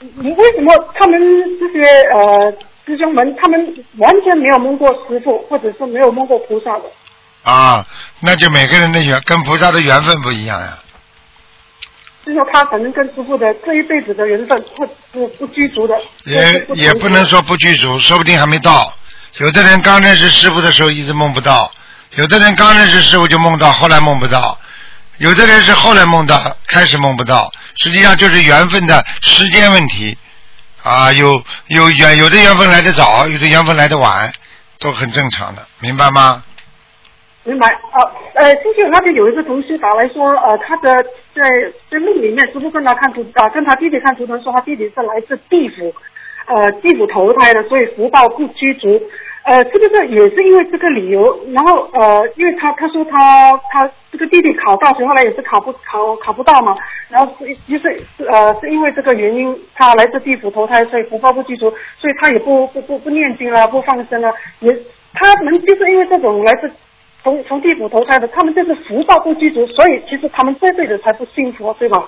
[0.00, 1.20] 你为什么他们
[1.58, 2.52] 这些呃
[2.86, 6.84] 师兄们，他们完全没有梦过师傅，或者是没有梦过菩萨的？
[7.42, 7.86] 啊，
[8.20, 10.78] 那就每个人的缘跟菩萨的缘分不一样呀。
[12.24, 15.94] 就是说他可能跟师傅的这一辈子的缘分不不不具足的，
[16.24, 18.92] 也不也不能说不具足，说不定还没到。
[19.38, 21.70] 有的人刚认识师傅的时候一直梦不到，
[22.16, 24.58] 有的人刚认识师傅就梦到，后来梦不到，
[25.18, 27.50] 有的人是后来梦到，开始梦不到，
[27.82, 30.16] 实际上就是缘分的时间问题
[30.82, 34.30] 啊，有有缘有的缘分来得早，有的缘分来得晚，
[34.78, 36.42] 都很正常的，明白吗？
[37.42, 38.04] 明白啊，
[38.34, 40.94] 呃，星期五那天有一个同学打来说，呃，他的
[41.34, 41.48] 在
[41.90, 45.94] 在梦里面，师傅跟他看图啊，跟他弟弟看图腾，说他弟弟是来自地府，
[46.46, 49.02] 呃，地府投胎的，所以福报不具足，
[49.50, 51.18] 呃，是不是也是因为这个理由？
[51.52, 56.72] 然后呃，因为他他说他他这个弟弟考大学，后来也是考不考考不到嘛，
[57.08, 64.72] 然后是就是是呃是因为这个原因，他来自地府投胎，所以福报不具足，所以他也不不不不念经了，不放生了，也
[65.14, 66.70] 他们就是因为这种来自。
[67.22, 72.02] 从从地府投胎的，他们就是福报不具足，所以其实他们这辈子才不幸福，对吧？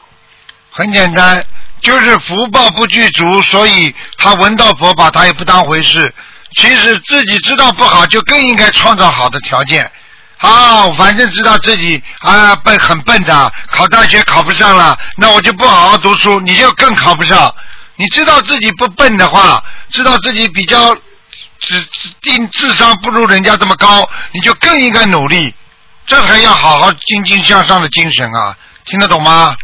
[0.70, 1.44] 很简单，
[1.82, 6.10] 就是福报不具足，所以他闻到佛法他也不当回事。
[6.54, 9.90] 其实自己知道不好，就更应该创造好的条件。
[10.38, 17.54] 啊，反正知道自己啊笨很笨的，考大学考不上了，那我就不好好读书，你就更考不上。
[17.94, 20.92] 你知道自己不笨的话，知道自己比较
[21.60, 25.54] 智智定智商不如人家这么高，你就更应该努力，
[26.06, 29.54] 这还要好好精进向上的精神啊，听得懂吗？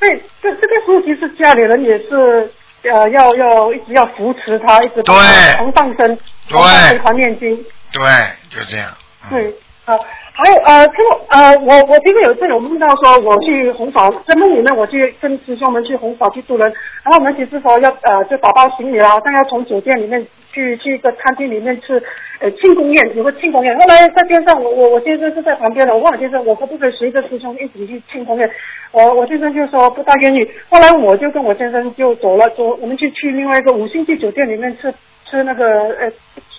[0.00, 0.08] 对，
[0.40, 2.50] 这这个时候其实家里人也是
[2.82, 5.14] 呃要要一直要扶持他，一直对
[5.56, 6.16] 从放生，
[6.48, 7.56] 对狂放生狂念经。
[7.92, 8.02] 对，
[8.50, 8.88] 就这样。
[8.90, 9.54] 嗯对，
[9.84, 9.98] 好，
[10.32, 16.66] 还有呃，师傅呃，我我其实有一次有梦到说我去弘法，在梦里面我去跟师兄们去弘法去渡人，
[17.02, 20.24] 然后我们其实说要呃就打包行李啦，好像要从酒店里面
[20.58, 22.02] 去去一个餐厅里面吃
[22.40, 23.72] 呃庆功宴，有个庆功宴。
[23.78, 28.50] 后来在边上，我我我先生是在旁边的，我问我先生我可不可以随着师兄一起去庆功宴？
[28.90, 30.44] 我我先生就说不大愿意。
[30.68, 34.92] 后来我就跟我先生就走了，走我们就去另外一个五星级酒店里面吃
[35.30, 36.10] 吃那个呃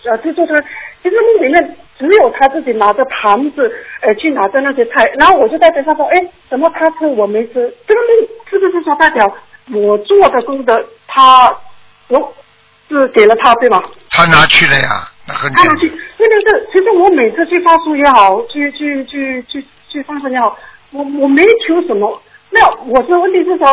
[0.10, 0.56] 呃自助餐。
[1.04, 7.54] 其实梦里面只有他自己拿着盘子，呃，去拿着那些菜，然后我就在边上说，哎，怎么他吃我没吃？
[7.88, 9.26] 这个梦是不是说代表
[9.74, 10.78] 我做的功德，
[11.08, 11.56] 他
[12.10, 12.34] 我
[12.90, 13.82] 是给了他对吗？
[14.10, 20.58] 他拿去了呀，那很简他拿去单。，那个是，其实我每次去发书也好，去去去去去放生也好，
[20.92, 22.22] 我我没求什么。
[22.50, 23.68] 那我的问题是说，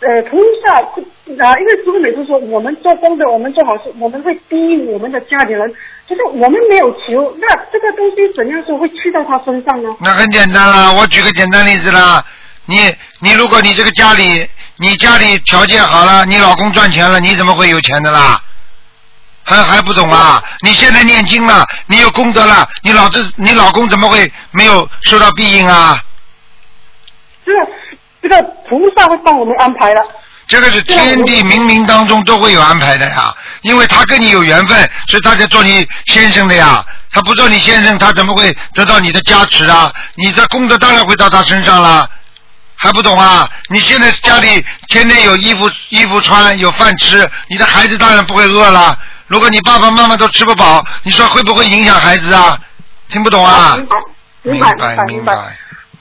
[0.00, 5.66] 呃，菩萨是啊，因为师傅每次说我们做功德，我们做好事，我们会逼我们的家里人，
[6.06, 9.88] 就是我们没有求，那这个东西怎样说会去到他身上呢？
[10.00, 12.22] 那很简单啦，我举个简单例子啦，
[12.66, 14.46] 你你如果你这个家里，
[14.76, 18.42] 你家里条件好了，你老公赚钱了，你怎么会有钱的啦？
[19.44, 20.42] 还还不懂啊？
[20.60, 26.02] 你现在念经了，你有功德了，你老子你老公怎么会没有受到庇应啊？
[27.44, 27.58] 这个
[28.22, 30.02] 这个菩萨会帮我们安排的。
[30.46, 33.32] 这个是天地冥冥当中都会有安排的呀，
[33.62, 34.78] 因为他跟你有缘分，
[35.08, 36.84] 所以他才做你先生的呀。
[37.12, 39.92] 他不做你先生，他怎么会得到你的加持啊？
[40.14, 42.08] 你的功德当然会到他身上了，
[42.76, 43.48] 还不懂啊？
[43.68, 48.96] 你现在家里天天有衣服衣服穿，有饭吃，你的孩子当然不会饿了。
[49.30, 52.58] 如果你爸爸妈妈都吃不饱，你说会不会影响孩子啊？
[53.08, 53.78] 听不懂啊？
[54.42, 55.32] 明白，明白。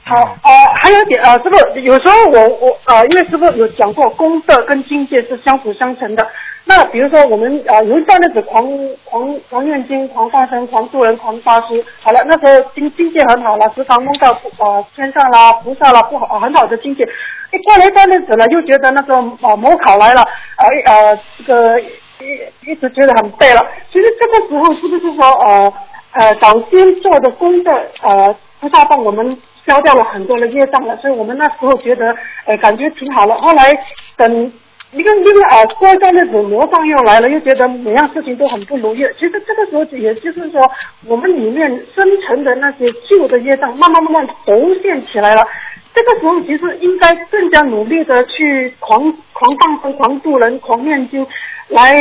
[0.03, 0.51] 好，呃，
[0.81, 6.27] 还有一点，呃，师傅，有时候我我呃，因为师傅有讲过，功德跟境界是相辅相成的。
[6.65, 8.65] 那比如说我们呃有一段日子狂
[9.03, 17.03] 狂狂念经、狂放生、狂度人、狂发书，好了，那时候境境界很好了，时常梦到呃天上啦、菩萨啦，不好、呃很好的境界。
[17.51, 20.27] 一过了一段日子了，又觉得那时候呃模考来了，
[20.57, 21.79] 呃呃这个
[22.19, 23.65] 一一直觉得很背了。
[23.91, 25.73] 其实这个时候是不是说呃
[26.13, 32.15] 呃早先做的功德呃菩萨帮我们消掉了很多的业障了，所以我们那时候觉得
[32.45, 33.37] 呃感觉挺好了。
[33.37, 33.71] 后来
[34.17, 34.51] 等
[34.91, 39.05] 一个另外呃过一段日子魔障又来了，又觉得每样事情都很不如意。
[39.13, 40.69] 其实这个时候也就是说，
[41.05, 45.45] 我们里面生成的那些旧的业障慢慢慢慢浮现起来了。
[45.93, 48.99] 这个时候其实应该更加努力的去狂
[49.33, 51.25] 狂放生、狂度人、狂念经，
[51.69, 51.93] 来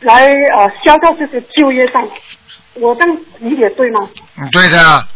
[0.00, 0.26] 来
[0.56, 2.08] 呃消掉这些旧业障。
[2.74, 4.08] 我这样理解对吗？
[4.36, 5.06] 嗯，对的啊，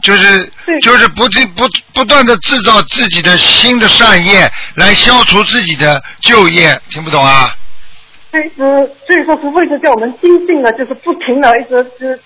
[0.00, 0.50] 就是
[0.80, 7.54] 就是不断不不断的制造自己的新的善业，来消除自己的旧业，听不懂啊？
[8.30, 12.18] 所以呃，所以说是为了叫我们精进的，就是不停的一直是，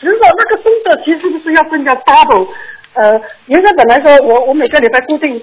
[0.00, 2.48] 只是说那个功德其实是不是要更加 double？
[2.94, 5.42] 呃，原来本来说我我每个礼拜固定。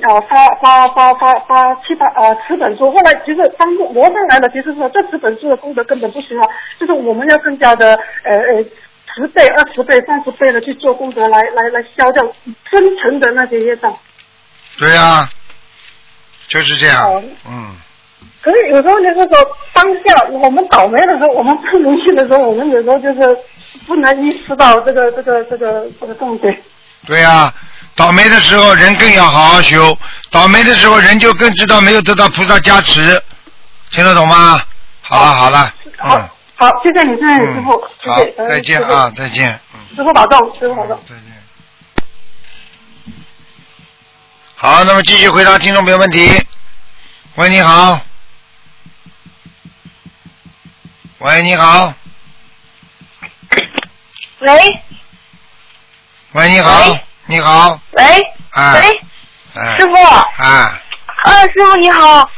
[0.00, 6.46] 呃，发发发发发七八呃十本书，后来其实当罗上来了，其实说这十本书的功德根本不行啊，
[6.78, 8.64] 就是我们要更加的呃呃
[9.14, 12.22] 十倍、二十倍、三十倍的去做功德，来来来消掉
[12.70, 13.94] 深层的那些业障。
[14.78, 15.28] 对呀、
[16.48, 17.74] 就是这样哦，嗯，
[18.40, 19.28] 可是有时候就是说，
[19.74, 23.38] 当下我们倒霉的时候，我们不荣幸的时候，我们有时候就是
[23.86, 26.56] 不能意识到这个这个这个这个重点。
[27.06, 27.52] 对呀、
[27.94, 29.96] 倒霉的时候人更要好好修，
[30.30, 33.22] 倒霉的时候人就更知道没有得到菩萨加持，
[33.90, 34.62] 听得懂吗？
[35.02, 41.02] 好了好了，好嗯，好，谢谢你，谢谢你师傅，谢好谢，再见啊，再见，嗯，师傅保重，师傅保重。
[41.06, 41.24] 再见。
[44.54, 46.30] 好，那么继续回答听众朋友问题。
[47.34, 48.00] 喂，你好。
[51.18, 51.92] 喂，你好。
[54.40, 54.82] 喂
[56.32, 57.00] 喂，你好喂。
[57.32, 57.80] 你好。
[57.92, 58.04] 喂
[58.52, 58.80] 哎。
[58.82, 59.00] 喂，
[59.54, 59.76] 哎。
[59.78, 60.78] 师傅，啊。
[61.24, 62.28] 啊，师傅你好，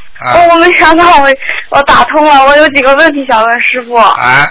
[0.49, 1.29] 我没想到我
[1.71, 3.95] 我打通了，我有几个问题想问师傅。
[3.97, 4.49] 啊。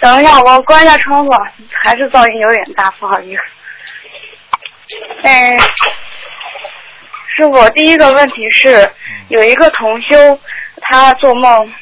[0.00, 1.32] 等一下，我关一下窗户，
[1.82, 3.42] 还是噪音有点大，不好意思。
[5.24, 5.58] 哎，
[7.34, 8.88] 师傅，第一个问题是，
[9.26, 10.38] 有一个同修，
[10.82, 11.72] 他做梦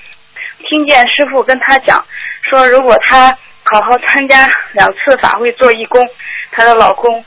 [0.70, 2.02] 听见师傅跟他讲，
[2.48, 3.26] 说如果他
[3.64, 6.02] 好好参加两次法会做义工，
[6.50, 7.22] 她的老公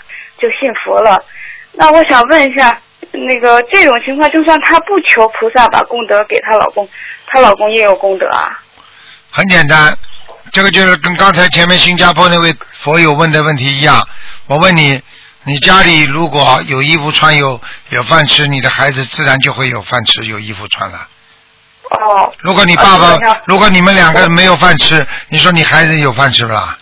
[0.45, 1.19] 就信佛了。
[1.71, 2.79] 那我想问一下，
[3.11, 6.87] 那个这种情况，就算她不求菩萨把功德给她老公，
[7.25, 8.61] 她老公也有功德啊？
[9.31, 9.97] 很简单，
[10.51, 14.07] 这个就是跟刚才前面新加坡那位佛友问的问题一样。
[14.45, 15.01] 我问你，
[15.43, 21.07] 你家里如果有衣服穿，有有饭吃，你的孩子自然就会有饭吃，有衣服穿了。
[21.89, 26.77] 哦，如果你爸爸如果你们两个没有饭吃，你说你孩子有饭吃不啦？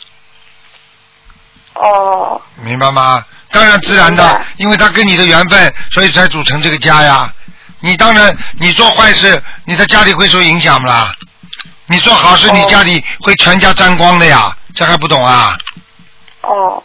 [1.75, 3.25] 哦，明白吗？
[3.53, 7.31] 当然自然的，因为他跟你的缘分，所以才组成这个家呀。
[7.81, 11.13] 你当然，你做坏事，你在家里会受影响不啦？
[11.87, 15.55] 你做好事，哦你家里会全家沾光的呀，这还不懂啊？
[16.41, 16.81] 哦，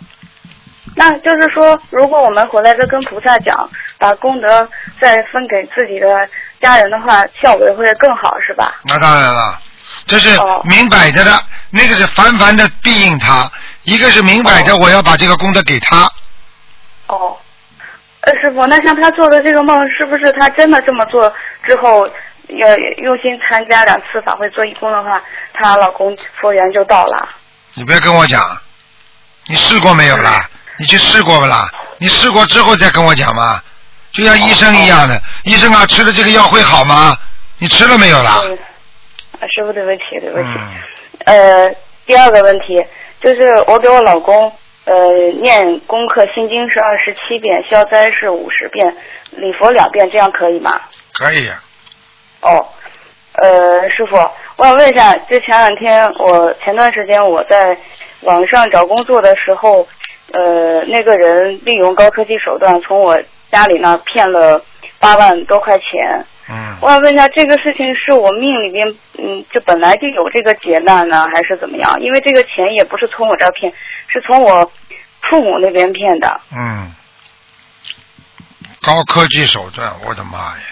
[0.94, 4.68] 那就是说，如果我们回来再跟菩萨讲，把功德
[5.00, 6.28] 再分给自己的
[6.60, 8.74] 家人的话，效果会更好，是吧？
[8.84, 9.58] 那当然了，
[10.06, 13.50] 这是哦明摆着的，那个是凡凡的庇应他，
[13.84, 16.06] 一个是明摆着我要把这个功德给他。
[17.08, 17.36] 哦，
[18.20, 21.32] 呃，师傅，那像他做的这个梦，是不是他真的这么做
[21.66, 22.06] 之后，
[22.48, 25.20] 要，用心参加两次法会做义工的话，
[25.52, 27.28] 她老公佛缘就到了？
[27.74, 28.40] 你别跟我讲，
[29.46, 30.48] 你试过没有啦？
[30.78, 31.68] 你去试过不啦？
[31.98, 33.60] 你试过之后再跟我讲嘛，
[34.12, 37.16] 就像医生一样的，医生啊，吃了这个药会好吗？
[37.58, 38.40] 你吃了没有啦？
[38.44, 38.58] 嗯，
[39.40, 40.48] 啊师傅，对不起，对不起。
[41.24, 41.74] 嗯，呃，
[42.06, 42.84] 第二个问题
[43.20, 44.52] 就是我给我老公
[44.88, 45.12] 呃
[45.42, 48.96] 念功课心经是二十七遍，消灾是五十遍，
[49.32, 50.80] 礼佛两遍，这样可以吗？
[51.12, 51.46] 可以。
[51.46, 51.62] 啊
[52.40, 52.66] 哦，
[53.32, 54.16] 呃，师傅，
[54.56, 57.76] 我想问一下，就前两天我前段时间我在
[58.22, 59.86] 网上找工作的时候，
[60.32, 63.20] 呃，那个人利用高科技手段从我
[63.50, 64.62] 家里那骗了
[64.98, 66.24] 八万多块钱。
[66.50, 68.88] 嗯，我想问一下，这个事情是我命里边，
[69.18, 71.94] 嗯，就本来就有这个劫难呢，还是怎么样？
[72.00, 73.72] 因为这个钱也不是从我这儿骗，
[74.06, 74.70] 是从我
[75.28, 76.40] 父母那边骗的。
[76.56, 76.94] 嗯，
[78.80, 80.62] 高科技手段，我的妈呀！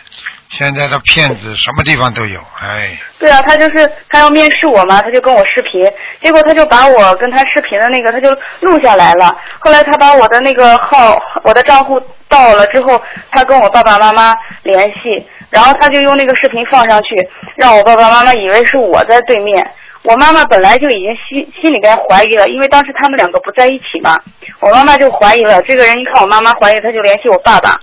[0.49, 9.37] 现在的骗子什么地方都有，哎，对啊，他就是他要面试我嘛，他就跟我视频，结果他就把我跟他视频的那个他就录下来了。
[9.59, 12.99] 后来他把我的那个号、我的账户盗了之后，
[13.33, 19.71] 他跟我爸爸妈妈联系，然后他就用那个视频放上去，让我爸爸妈妈以为是我在对面。
[20.03, 24.21] 我妈妈本来就已经心心里边怀疑了，因为当时他们两个不在一起嘛，
[24.61, 25.61] 我妈妈就怀疑了。
[25.63, 27.77] 这个人一看我妈妈怀疑，他就联系我爸爸，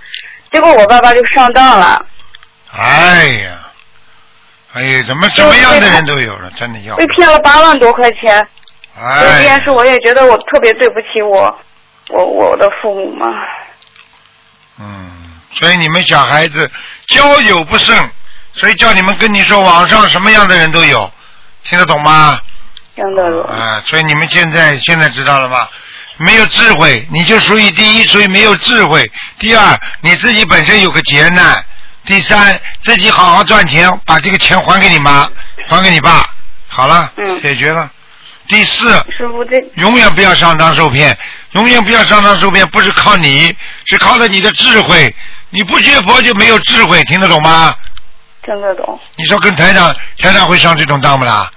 [0.50, 2.06] 结果我爸爸就上当了。
[2.72, 3.60] 哎呀，
[4.74, 8.36] 哎呀，怎么什么样的人都有了，真的要被，骗了八万多块钱，
[8.96, 11.60] 所以这哎件事我也觉得我特别对不起我
[12.10, 13.46] 我我的父母嘛。
[14.80, 15.23] 嗯，
[15.54, 16.70] 所以你们小孩子
[17.08, 18.12] 交友不慎，
[18.54, 21.12] 所以叫你们跟你说，网上什么样的人都有，
[21.64, 22.40] 听得懂吗？
[22.96, 23.44] 听得懂。
[23.44, 25.68] 啊，所以你们现在现在知道了吗？
[26.18, 29.02] 没有智慧，你就属于第一，属于没有智慧；
[29.40, 31.56] 第二，你自己本身有个劫难；
[32.06, 35.28] 第三，自己好好赚钱，把这个钱还给你妈，
[35.68, 36.24] 还给你爸，
[36.68, 37.90] 好了，嗯解决了。
[38.48, 41.18] 第四，师傅这永远不要上当受骗，
[41.54, 45.16] 永远不要上当受骗，不是靠你，是靠着你的智慧。
[45.54, 47.76] 你不学佛就没有智慧，听得懂吗？
[48.44, 51.50] 听得懂，你说跟台长，台长会上这种当不啦？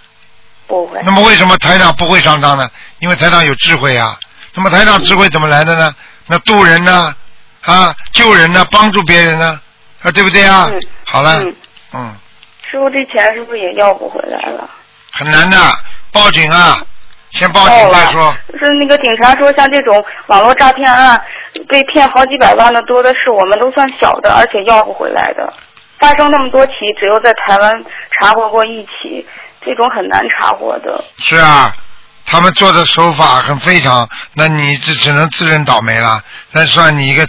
[0.67, 2.71] 不会那么为什么台长不会上当呢？
[2.99, 4.19] 因为台长有智慧啊。
[4.55, 5.95] 那么台长智慧怎么来的呢？
[6.27, 7.17] 那渡人呢？
[7.63, 8.67] 啊，救人呢？
[8.71, 9.59] 帮助别人呢？
[10.03, 10.69] 啊，对不对啊？
[10.71, 11.57] 嗯好了，嗯，
[11.95, 12.17] 嗯，
[12.71, 14.69] 师傅这钱是不是也要不回来了？
[15.13, 15.57] 很难的，
[16.13, 16.79] 报警啊，
[17.37, 18.35] 先报警再说。
[18.59, 21.21] 是那个警察说，像这种网络诈骗案
[21.69, 25.53] 被骗好几百万的多的是，我们都算小的，而且要不回来的。
[25.99, 27.75] 发生那么多起，只有在台湾
[28.21, 29.27] 查获过一起，
[29.65, 31.05] 这种很难查获的。
[31.19, 31.75] 是啊，
[32.27, 36.23] 他们做的手法很非常，那你这只能自认倒霉了。
[36.53, 37.27] 那算你一个，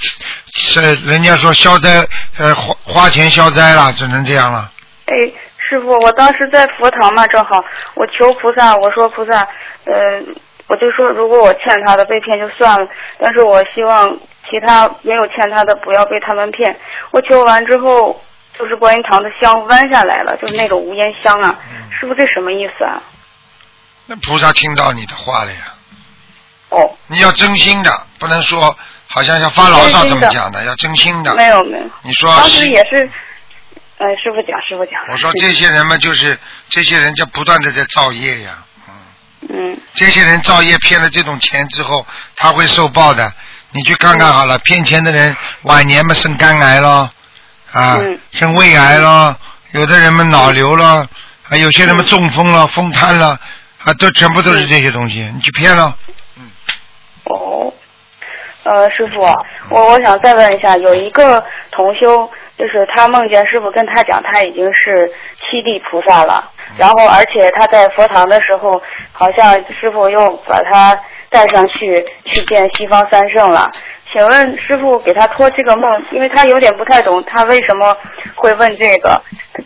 [0.55, 2.05] 是人家说消灾，
[2.37, 4.69] 呃，花花钱消灾了，只能这样了。
[5.05, 5.13] 哎，
[5.57, 7.63] 师傅，我当时在佛堂嘛，正好
[7.95, 9.47] 我求菩萨，我说菩萨，
[9.87, 10.21] 呃，
[10.67, 14.17] 我就说如果我欠他的被骗就算了，但是我希望
[14.49, 16.77] 其他没有欠他的不要被他们骗。
[17.11, 18.21] 我求完之后，
[18.57, 21.57] 就是观音堂的香弯下来了，就是那种无烟香啊，
[21.89, 23.01] 师傅这什么意思啊？
[24.07, 25.73] 那菩萨听到你的话了呀。
[26.69, 28.75] 哦，你要真心的，不能说
[29.07, 31.33] 好像像发牢骚这么讲的，要真心的。
[31.35, 33.09] 没有没有，你说当时也是，
[33.99, 35.01] 呃，师傅讲，师傅讲。
[35.09, 36.37] 我说这些人嘛，就是
[36.69, 38.65] 这些人就不断的在造业呀。
[39.49, 39.77] 嗯。
[39.93, 43.31] 这些人造业骗了这种钱之后，他会受报的。
[43.71, 47.09] 你去看看好了，骗钱的人晚年嘛生肝癌咯，
[47.71, 48.19] 啊，嗯。
[48.31, 49.35] 生胃癌咯，
[49.71, 51.07] 有的人们脑瘤了，
[51.49, 53.39] 啊有些人们中风了、风瘫了，
[53.83, 55.95] 啊，都全部都是这些东西，你去骗了。
[57.25, 57.73] 哦，
[58.63, 59.21] 呃，师傅，
[59.69, 65.07] 我我想再问一下，有一个同修，就是他梦见师傅跟他讲，他已经是
[65.39, 68.81] 七地菩萨了，然后而且他在佛堂的时候，
[69.11, 70.99] 好像师傅又把他
[71.29, 73.69] 带上去去见西方三圣了。
[74.11, 77.95] 请问师傅给他托这个梦，因为他有点不太懂，他为什么
[78.35, 79.21] 会问这个？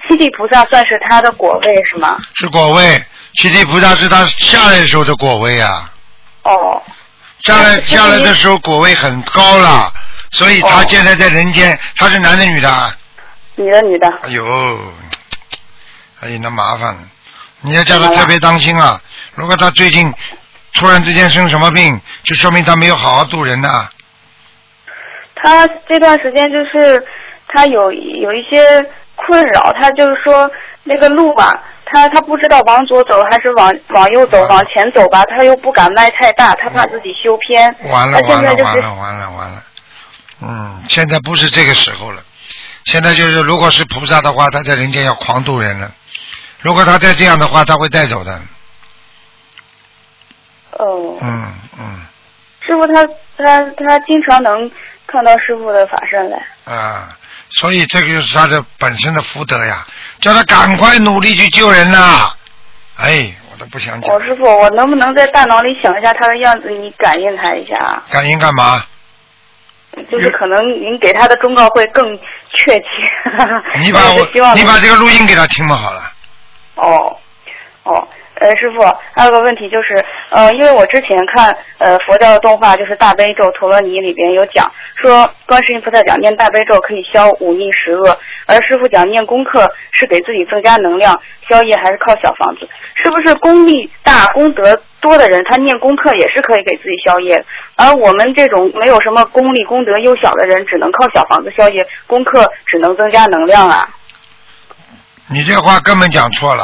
[0.08, 2.18] 七地菩萨算是他的果位是吗？
[2.36, 3.02] 是果位，
[3.36, 5.89] 七地菩萨是他下来的时候的果位啊。
[6.44, 6.82] 哦。
[7.44, 9.92] 下来下来的时候果位很高了，
[10.32, 12.96] 所以他现在在人间，他是男的女的啊？
[13.56, 14.08] 女的女的。
[14.24, 14.94] 哎呦，
[16.22, 17.00] 哎呀，那麻烦了，
[17.62, 19.00] 你要叫他特别当心啊！
[19.36, 20.12] 如果他最近
[20.76, 23.90] 突然之间生什么病，就说明他没有好好度人呐、
[25.36, 27.04] 他这段时间就是
[27.48, 28.64] 他有有一些
[29.16, 30.50] 困扰，他就是说
[30.84, 31.54] 那个路吧，
[31.86, 37.76] 他他不知道往左走还是往往右走，往前走吧，他又不敢迈太大，他怕自己修偏。
[37.90, 39.64] 完了他现完了在就是完了完了完了，
[40.42, 42.24] 嗯，现在不是这个时候了，
[42.86, 45.92] 现在就是如果是菩萨的话，他在人间要狂度人了。
[46.62, 48.42] 如果他再这样的话，他会带走的。
[50.72, 52.06] 哦，嗯嗯
[52.66, 53.04] 师傅他
[53.38, 54.70] 他他经常能
[55.08, 56.38] 看到师傅的法身来。
[56.66, 57.10] 啊，
[57.50, 59.86] 所以这个就是他的本身的福德呀，
[60.22, 62.32] 叫他赶快努力去救人呐！
[62.98, 68.04] 哎，我都不想讲哦，，师傅，我能不能在大脑里想一下他的样子，你感应他一下啊？
[68.10, 68.84] 感应干嘛？
[70.10, 72.86] 就是可能您给他的忠告会更确切。
[73.82, 76.02] 你把 我你把这个录音给他听嘛好了。
[76.76, 77.18] 哦，
[77.84, 78.08] 哦，
[78.42, 78.82] 呃，师傅，
[79.14, 88.18] 还有个问题就是，呃，因为我之前看呃佛教的动画，就是大悲咒陀罗尼里边有讲说，观世音菩萨讲念大悲咒可以消五逆十恶，
[88.48, 97.46] 而师傅讲念功课是给自己增加能量，消业还是靠小房子，是不是功力大、功德多的人，他念功课也是可以给自己消业的？
[97.76, 103.88] 而我们这种没有什么功力、功德又小的人，只能靠小房子消业，功课只能增加能量啊。
[105.28, 106.64] 你这话根本讲错了，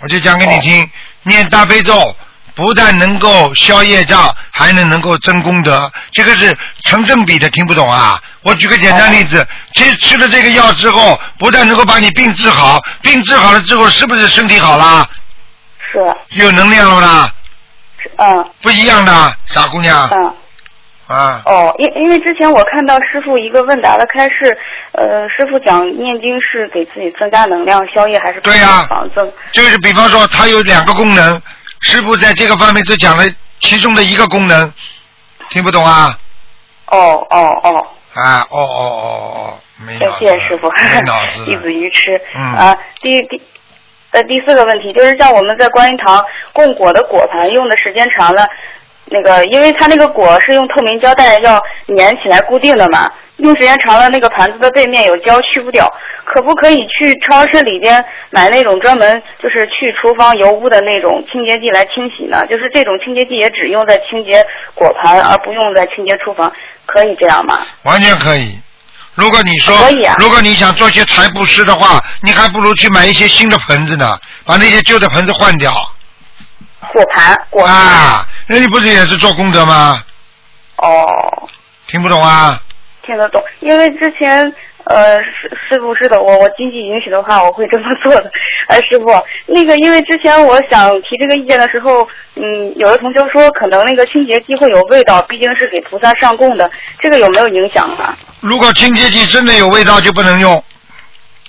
[0.00, 0.88] 我就讲给你听，
[1.28, 2.16] 念大悲咒
[2.54, 8.20] 不但能够消业障，还能能够增功德，这个是成正比的，听不懂啊？
[8.42, 15.08] 我举个简单例子，吃吃了这个药之后，不但能够把你病治好，病治好了之后，是不是身体好了？
[15.78, 16.40] 是。
[16.40, 17.34] 有能量了啦？
[18.16, 18.50] 嗯。
[18.60, 20.08] 不一样的，傻姑娘。
[20.10, 20.34] 嗯。
[21.08, 21.42] 啊。
[21.44, 24.56] 哦，因因为之前我看到师傅一个问答的开示，
[24.92, 29.32] 呃，师傅讲念经是给自己增加能量，消业还是对呀防增？
[29.52, 31.42] 就是比方说，它有两个功能，
[31.80, 33.24] 师傅在这个方面只讲了
[33.60, 34.72] 其中的一个功能，
[35.50, 36.16] 听不懂啊？
[36.90, 39.04] 哦哦哦，啊，哦哦哦
[39.34, 40.70] 哦，没脑子，谢谢师傅，
[41.44, 42.20] 弟子愚痴。
[42.34, 43.42] 嗯啊，第第
[44.12, 48.46] 呃第四个问题就是像我们在观音堂供果的果盘用的时间长了，
[49.10, 51.60] 那个，因为它那个果是用透明胶带要
[51.96, 55.86] 粘起来固定的嘛，用时间长了，那个盘子的背面有胶去不掉，
[56.24, 62.46] 可不可以去超市里边买那种专门就是去厨房油污的那种清洁剂来清洗呢？
[62.48, 64.44] 就是这种清洁剂也只用在清洁
[64.74, 66.52] 果盘，而不用在清洁厨房，
[66.86, 67.60] 可以这样吗？
[67.84, 68.58] 完全可以。
[69.14, 75.72] 如果你说，可以啊如果你想做些财布施的话，你还不如去买一些新的盆子呢，把那些旧的盆子换掉。
[76.92, 77.74] 果盘，果盘。
[77.74, 80.02] 啊，那你不是也是做功德吗？
[80.78, 81.48] 哦，
[81.86, 82.60] 听不懂啊？
[83.02, 84.52] 听得懂，因为之前
[84.84, 88.30] 呃师师傅是的，我我经济允许的话，我会这么做的。
[88.68, 89.06] 哎，师傅，
[89.46, 96.70] 那个因为之前我想提这个意见的时候，嗯，有的同学说可能那个清洁剂会有味道，毕竟是给菩萨上供的，
[97.00, 98.16] 这个有没有影响啊？
[98.40, 100.62] 如果清洁剂真的有味道，就不能用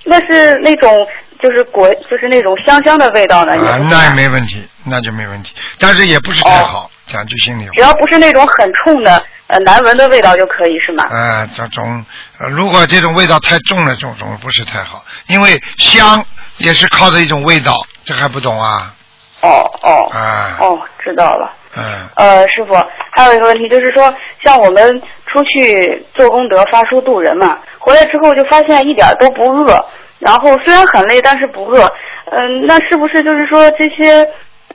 [0.06, 1.06] 那是那种
[1.42, 3.54] 就是果，就是那种香香的味道呢？
[3.54, 5.54] 啊，那也没问题，那就没问题。
[5.80, 7.72] 但是也不是太好，讲句心里话。
[7.76, 11.04] 只要不是那种很冲的呃难闻的味道就可以是吗？
[11.10, 12.06] 啊，这种
[12.40, 16.26] 呃如果这种味道太重了，这种种不是太好，因为香
[16.58, 17.74] 也是靠着一种味道，
[18.04, 18.94] 这还不懂啊？
[19.42, 21.54] 哦哦啊，哦，知道了。
[21.78, 21.84] 嗯，
[22.16, 22.76] 呃，师傅，
[23.12, 24.14] 还有一个问题就是说，
[24.44, 29.86] 像我们出去做功德、发书度人嘛，回来之后就发现一点都不饿，
[30.20, 31.92] 然后虽然很累，但是不饿。
[32.32, 34.22] 嗯、那是不是就是说这些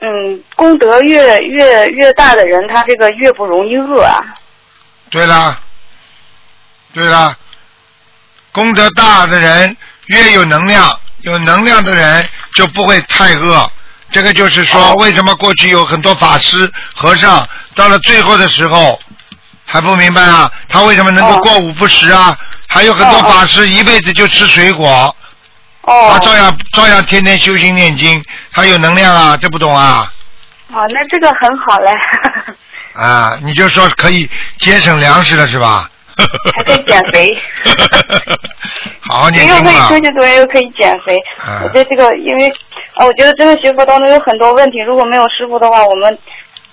[0.01, 4.19] 嗯功德越越越大的人，他这个越不容易饿啊？
[5.09, 5.57] 对了，
[6.93, 7.37] 对了，
[8.51, 9.77] 功德大的人
[10.07, 13.71] 越有能量，有能量的人就不会太饿。
[14.11, 18.99] 这个就是说，为什么过去有很多法师、和尚到了最后的时候
[19.65, 20.51] 还不明白啊？
[20.67, 22.37] 他为什么能够过午不食啊？
[22.67, 25.15] 还有很多法师一辈子就吃水果，
[25.85, 28.23] 哦他照样照样天天修心念经，
[28.53, 30.11] 他有能量啊，这不懂啊？
[30.73, 31.91] 啊，那这个很好嘞，
[32.93, 34.29] 啊，你就说可以
[34.59, 35.89] 节省粮食了是吧？
[36.55, 37.37] 还可以减肥。
[39.07, 39.99] 好好念又可以出。
[39.99, 41.15] 去读，又可以减肥。
[41.45, 42.49] 啊我觉得这个，因为
[42.95, 46.17] 啊，我觉得真的学佛当中有很多问题，如果没有师傅的话，我们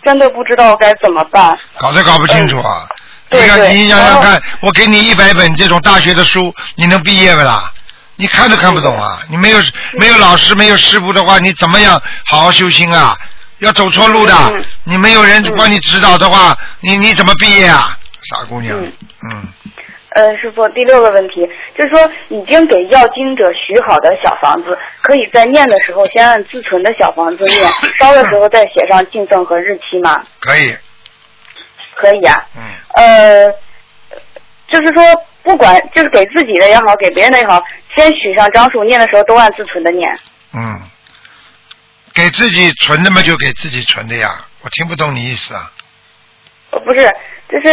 [0.04, 1.58] 真的不知道该怎么办。
[1.76, 2.88] 搞都搞不清楚啊！
[3.28, 7.70] 对对你想想看，我给你一百本这种大学的书，你能毕业不啦？
[8.16, 9.20] 你看都看不懂啊！
[9.30, 9.58] 你没有
[9.98, 13.16] 没有老师，没有师傅的话，你怎么样好好修心啊？
[13.58, 17.96] 要走错路的，嗯你没有人帮你指导的话，你你怎么毕业啊？
[18.30, 18.92] 傻姑娘，嗯
[19.32, 19.48] 嗯，
[20.10, 27.60] 呃，师傅，第六个问题就是说，已经给要经者许好的小房子，可以在念的时候先按自存的小房子念，
[28.00, 30.22] 烧的时候再写上进赠和日期吗？
[30.40, 30.76] 可以，
[31.94, 32.44] 可以啊。
[32.56, 32.62] 嗯，
[32.94, 33.52] 呃，
[34.68, 35.02] 就是说，
[35.42, 37.62] 不管就是给自己的也好，给别人的也好，
[37.96, 40.08] 先许上张数，念的时候都按自存的念。
[40.54, 40.80] 嗯，
[42.14, 44.44] 给自己存的嘛，就给自己存的呀。
[44.62, 45.70] 我听不懂你意思啊。
[46.70, 47.00] 呃不是，
[47.50, 47.68] 就是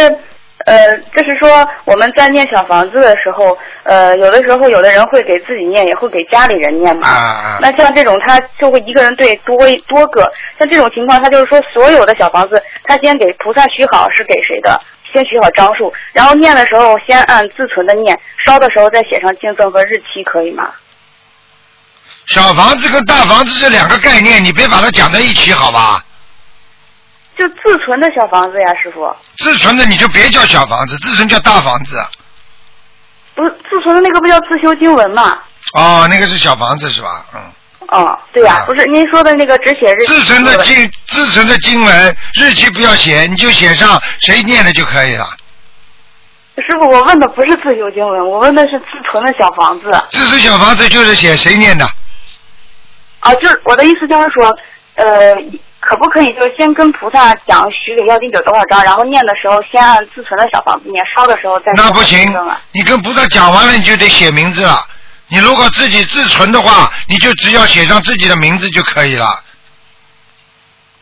[0.66, 7.08] 呃，就是说我们在念小房子的时候，呃，有的时候有的人会给自己念，也会给家里人念嘛。
[7.08, 9.56] 啊啊那像这种，他就会一个人对多
[9.88, 14.78] 多个，像这种情况，他就是说所有的小房子，他先给菩萨许好是给谁的，
[15.12, 20.70] 先取好张数，然后念的时候先按自存的念，烧的时候再写上敬赠和日期，可以吗？
[22.26, 26.04] 小房子跟大房子这两个概念，你别把它讲在一起，好吧？
[27.36, 32.00] 就自存的小房子呀，师傅，自存的你就别叫小房子，自存叫大房子。
[33.34, 35.38] 不是自存的那个不叫自修经文吗？
[35.74, 37.24] 哦，那个是小房子是吧？
[37.34, 37.40] 嗯。
[37.90, 40.12] 哦，对呀、啊不是您说的那个只写日期。
[40.12, 45.28] 自存的经，自存的经文日期不要写，你就写上谁念的就可以了。
[46.56, 49.90] 师傅，我问的不是自修经文，我问的是自存的小房子。
[50.10, 51.84] 自存小房子就是写谁念的，
[53.20, 54.46] 啊，就是我的意思就是说，
[54.94, 55.34] 呃，
[55.80, 62.32] 可不可以就先跟菩萨讲许给要经者多少章，然后念的时候先按自存的小房子念，烧的时候再那不行
[62.72, 64.78] 你跟菩萨讲完了你就得写名字了。
[65.30, 69.42] 你如果自己自存的话，你就只要写上自己的名字就可以了。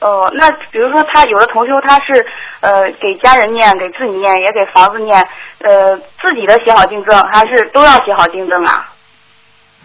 [0.00, 2.24] 哦、那比如说他有的同修他是
[2.60, 5.18] 呃给家人念，给自己念，也给房子念，
[5.58, 8.92] 呃自己的写好订正，还是都要写好订正啊？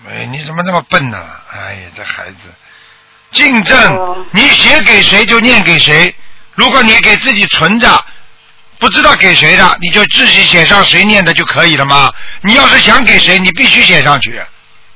[0.07, 1.17] 哎，你怎么那么笨呢？
[1.51, 2.53] 哎呀，这孩子，
[3.31, 6.13] 订正，哦你写给谁就念给谁。
[6.53, 7.87] 如果你给自己存着，
[8.84, 12.11] 不知道给谁的，你就自己写上谁念的就可以了吗？
[12.41, 14.38] 你要是想给谁，你必须写上去。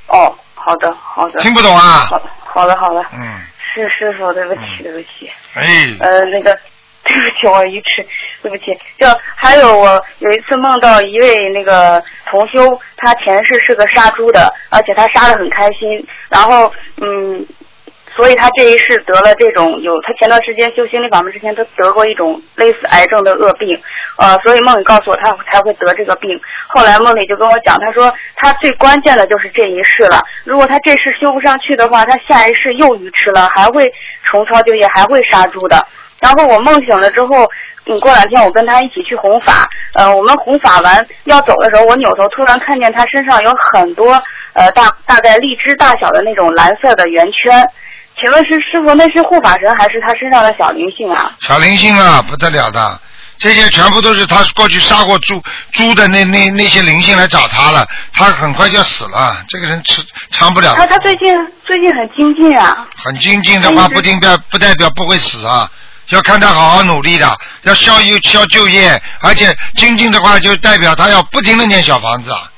[0.07, 1.39] 哦，好的好的。
[1.39, 2.05] 听不懂啊？
[2.09, 3.39] 好好的好的，嗯，
[3.73, 5.31] 是师傅，对不起嗯对不起。
[5.53, 6.53] 哎，呃，那个，
[7.07, 8.05] 对不起，我愚痴，
[8.41, 8.65] 对不起。
[8.99, 9.07] 就
[9.37, 16.05] 还有我有一次梦到一位那个同修，他前世是个杀猪的，而且他杀的很开心。
[16.29, 17.45] 然后，嗯，
[18.17, 23.79] 所以他这一世得了这种有，他前段时间修心理法门之前，他得过一种类似癌症的恶病，
[24.17, 26.41] 呃，所以梦里告诉我他才会得这个病。
[26.65, 33.93] 后来梦里就跟我讲，他说他最关键的就是这一世了，如果他这世修不上去的话，他下一世又愚痴了，还会
[34.23, 35.85] 重操旧业，还会杀猪的。
[36.19, 37.45] 然后我梦醒了之后，
[37.85, 44.11] 嗯，过两天我跟他一起去弘法，呃，我们弘法完要走的时候，我扭头突然看见他身上有很多
[44.53, 47.63] 呃大大概荔枝大小的那种蓝色的圆圈，
[48.19, 51.31] 请问是师傅那是护法神还是他身上的小灵性啊？
[51.41, 52.99] 小灵性啊，不得了的，
[53.37, 55.41] 这些全部都是他过去杀过猪
[55.71, 65.69] 猪的那那那些灵性来找他了，他很快就要死了，这个人吃长不了他他最近最近很精进啊，很精进的话，不定表不代表不会死啊。
[66.09, 72.49] 要看他好好努力的，要消忧消就业，而且精进的话，就代表他要不停的念小房子啊。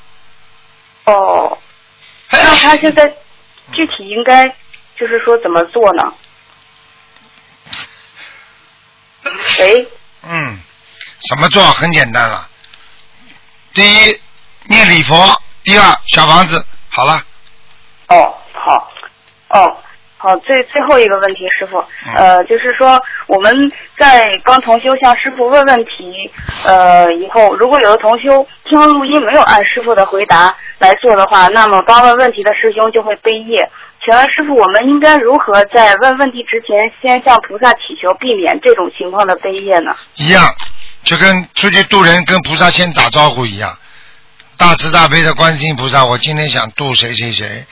[1.06, 1.58] 哦，
[2.30, 3.12] 那他现在
[3.72, 4.44] 具体应该
[5.00, 6.12] 就是说怎么做呢？
[9.58, 9.88] 喂，
[10.24, 10.58] 嗯，
[11.30, 12.46] 怎么做很简单了。
[13.72, 14.20] 第一，
[14.68, 15.16] 念礼佛；
[15.64, 16.62] 第二，小房子。
[16.90, 17.24] 好了。
[18.08, 18.92] 哦，好，
[19.48, 19.76] 哦。
[20.22, 21.82] 好，最最后一个问题，师傅，
[22.14, 26.30] 呃，就是说我们在帮同修向师傅问问题，
[26.62, 33.66] 呃，以后如果有的同修听了录音没有按师傅的回答来做的话，那么刚问问题的师兄就会背业。
[34.02, 39.94] 请问师傅，我们应该如何在问问题之前先向菩萨祈求，避免这种情况的悲业呢？
[40.16, 40.54] 一样，
[41.04, 43.76] 就跟出去渡人跟菩萨先打招呼一样，
[44.56, 47.66] 大慈大悲的观世音菩萨，我今天想渡谁谁谁。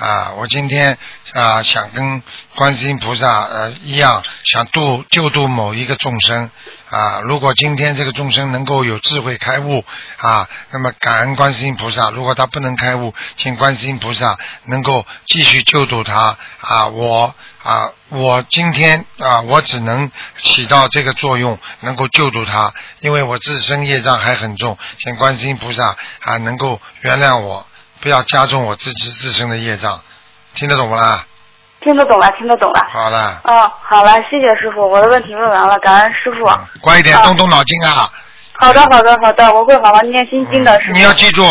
[0.00, 0.96] 啊，我今天
[1.34, 2.22] 啊想跟
[2.54, 6.50] 观世音菩萨呃一样，想度救度某一个众生
[6.88, 7.20] 啊。
[7.20, 9.84] 如果今天这个众生能够有智慧开悟
[10.16, 16.86] 啊，那么感恩观世音菩萨；如果他不能开悟，请观世音菩萨能够继续救度他啊。
[16.86, 27.66] 我啊，我今天啊，我只能起到这个作用，能够救度他，因为我自身业障还很重，请观世音菩萨啊能够原谅我。
[28.00, 30.00] 不要加重我自己自身的业障，
[30.54, 31.24] 听得懂不啦？
[31.82, 32.86] 听得懂了，听得懂了。
[32.92, 33.40] 好了。
[33.44, 36.46] 哦，好了，谢谢师傅，我的问题问完了，感恩师傅。
[36.80, 38.10] 乖一点，动动脑筋啊。
[38.52, 40.78] 好的，好的，好的，我会好好念心经的。
[40.80, 40.92] 师傅。
[40.92, 41.42] 你要记住，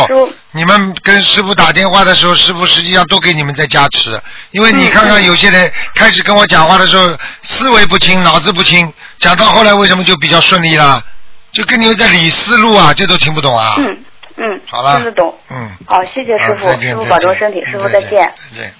[0.52, 4.22] 你们跟师傅打电话的时候，师傅实际上都给你们在加持，
[4.52, 11.04] 因为你看看有些人开始跟我讲话的时候思维不清，脑子不清，讲到后来为什么就比较顺利了？
[11.52, 13.74] 就跟你们在理思路啊，这都听不懂啊。
[13.80, 13.98] 嗯。
[14.42, 15.38] 嗯，好了，听得懂。
[15.50, 18.10] 嗯，好，谢谢师傅，师傅保重身体，师傅再见。
[18.10, 18.74] 再见。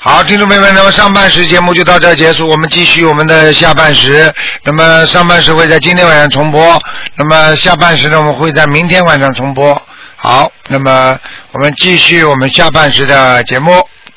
[0.00, 4.32] 好，听众朋友们，那么上半时节目就到这结束，我们继续我们的下半时。
[4.62, 6.80] 那么上半时会在今天晚上重播，
[7.16, 9.82] 那么下半时呢，我们会在明天晚上重播。
[10.16, 11.18] 好，那么
[11.52, 13.72] 我们继续我们下半时的节目。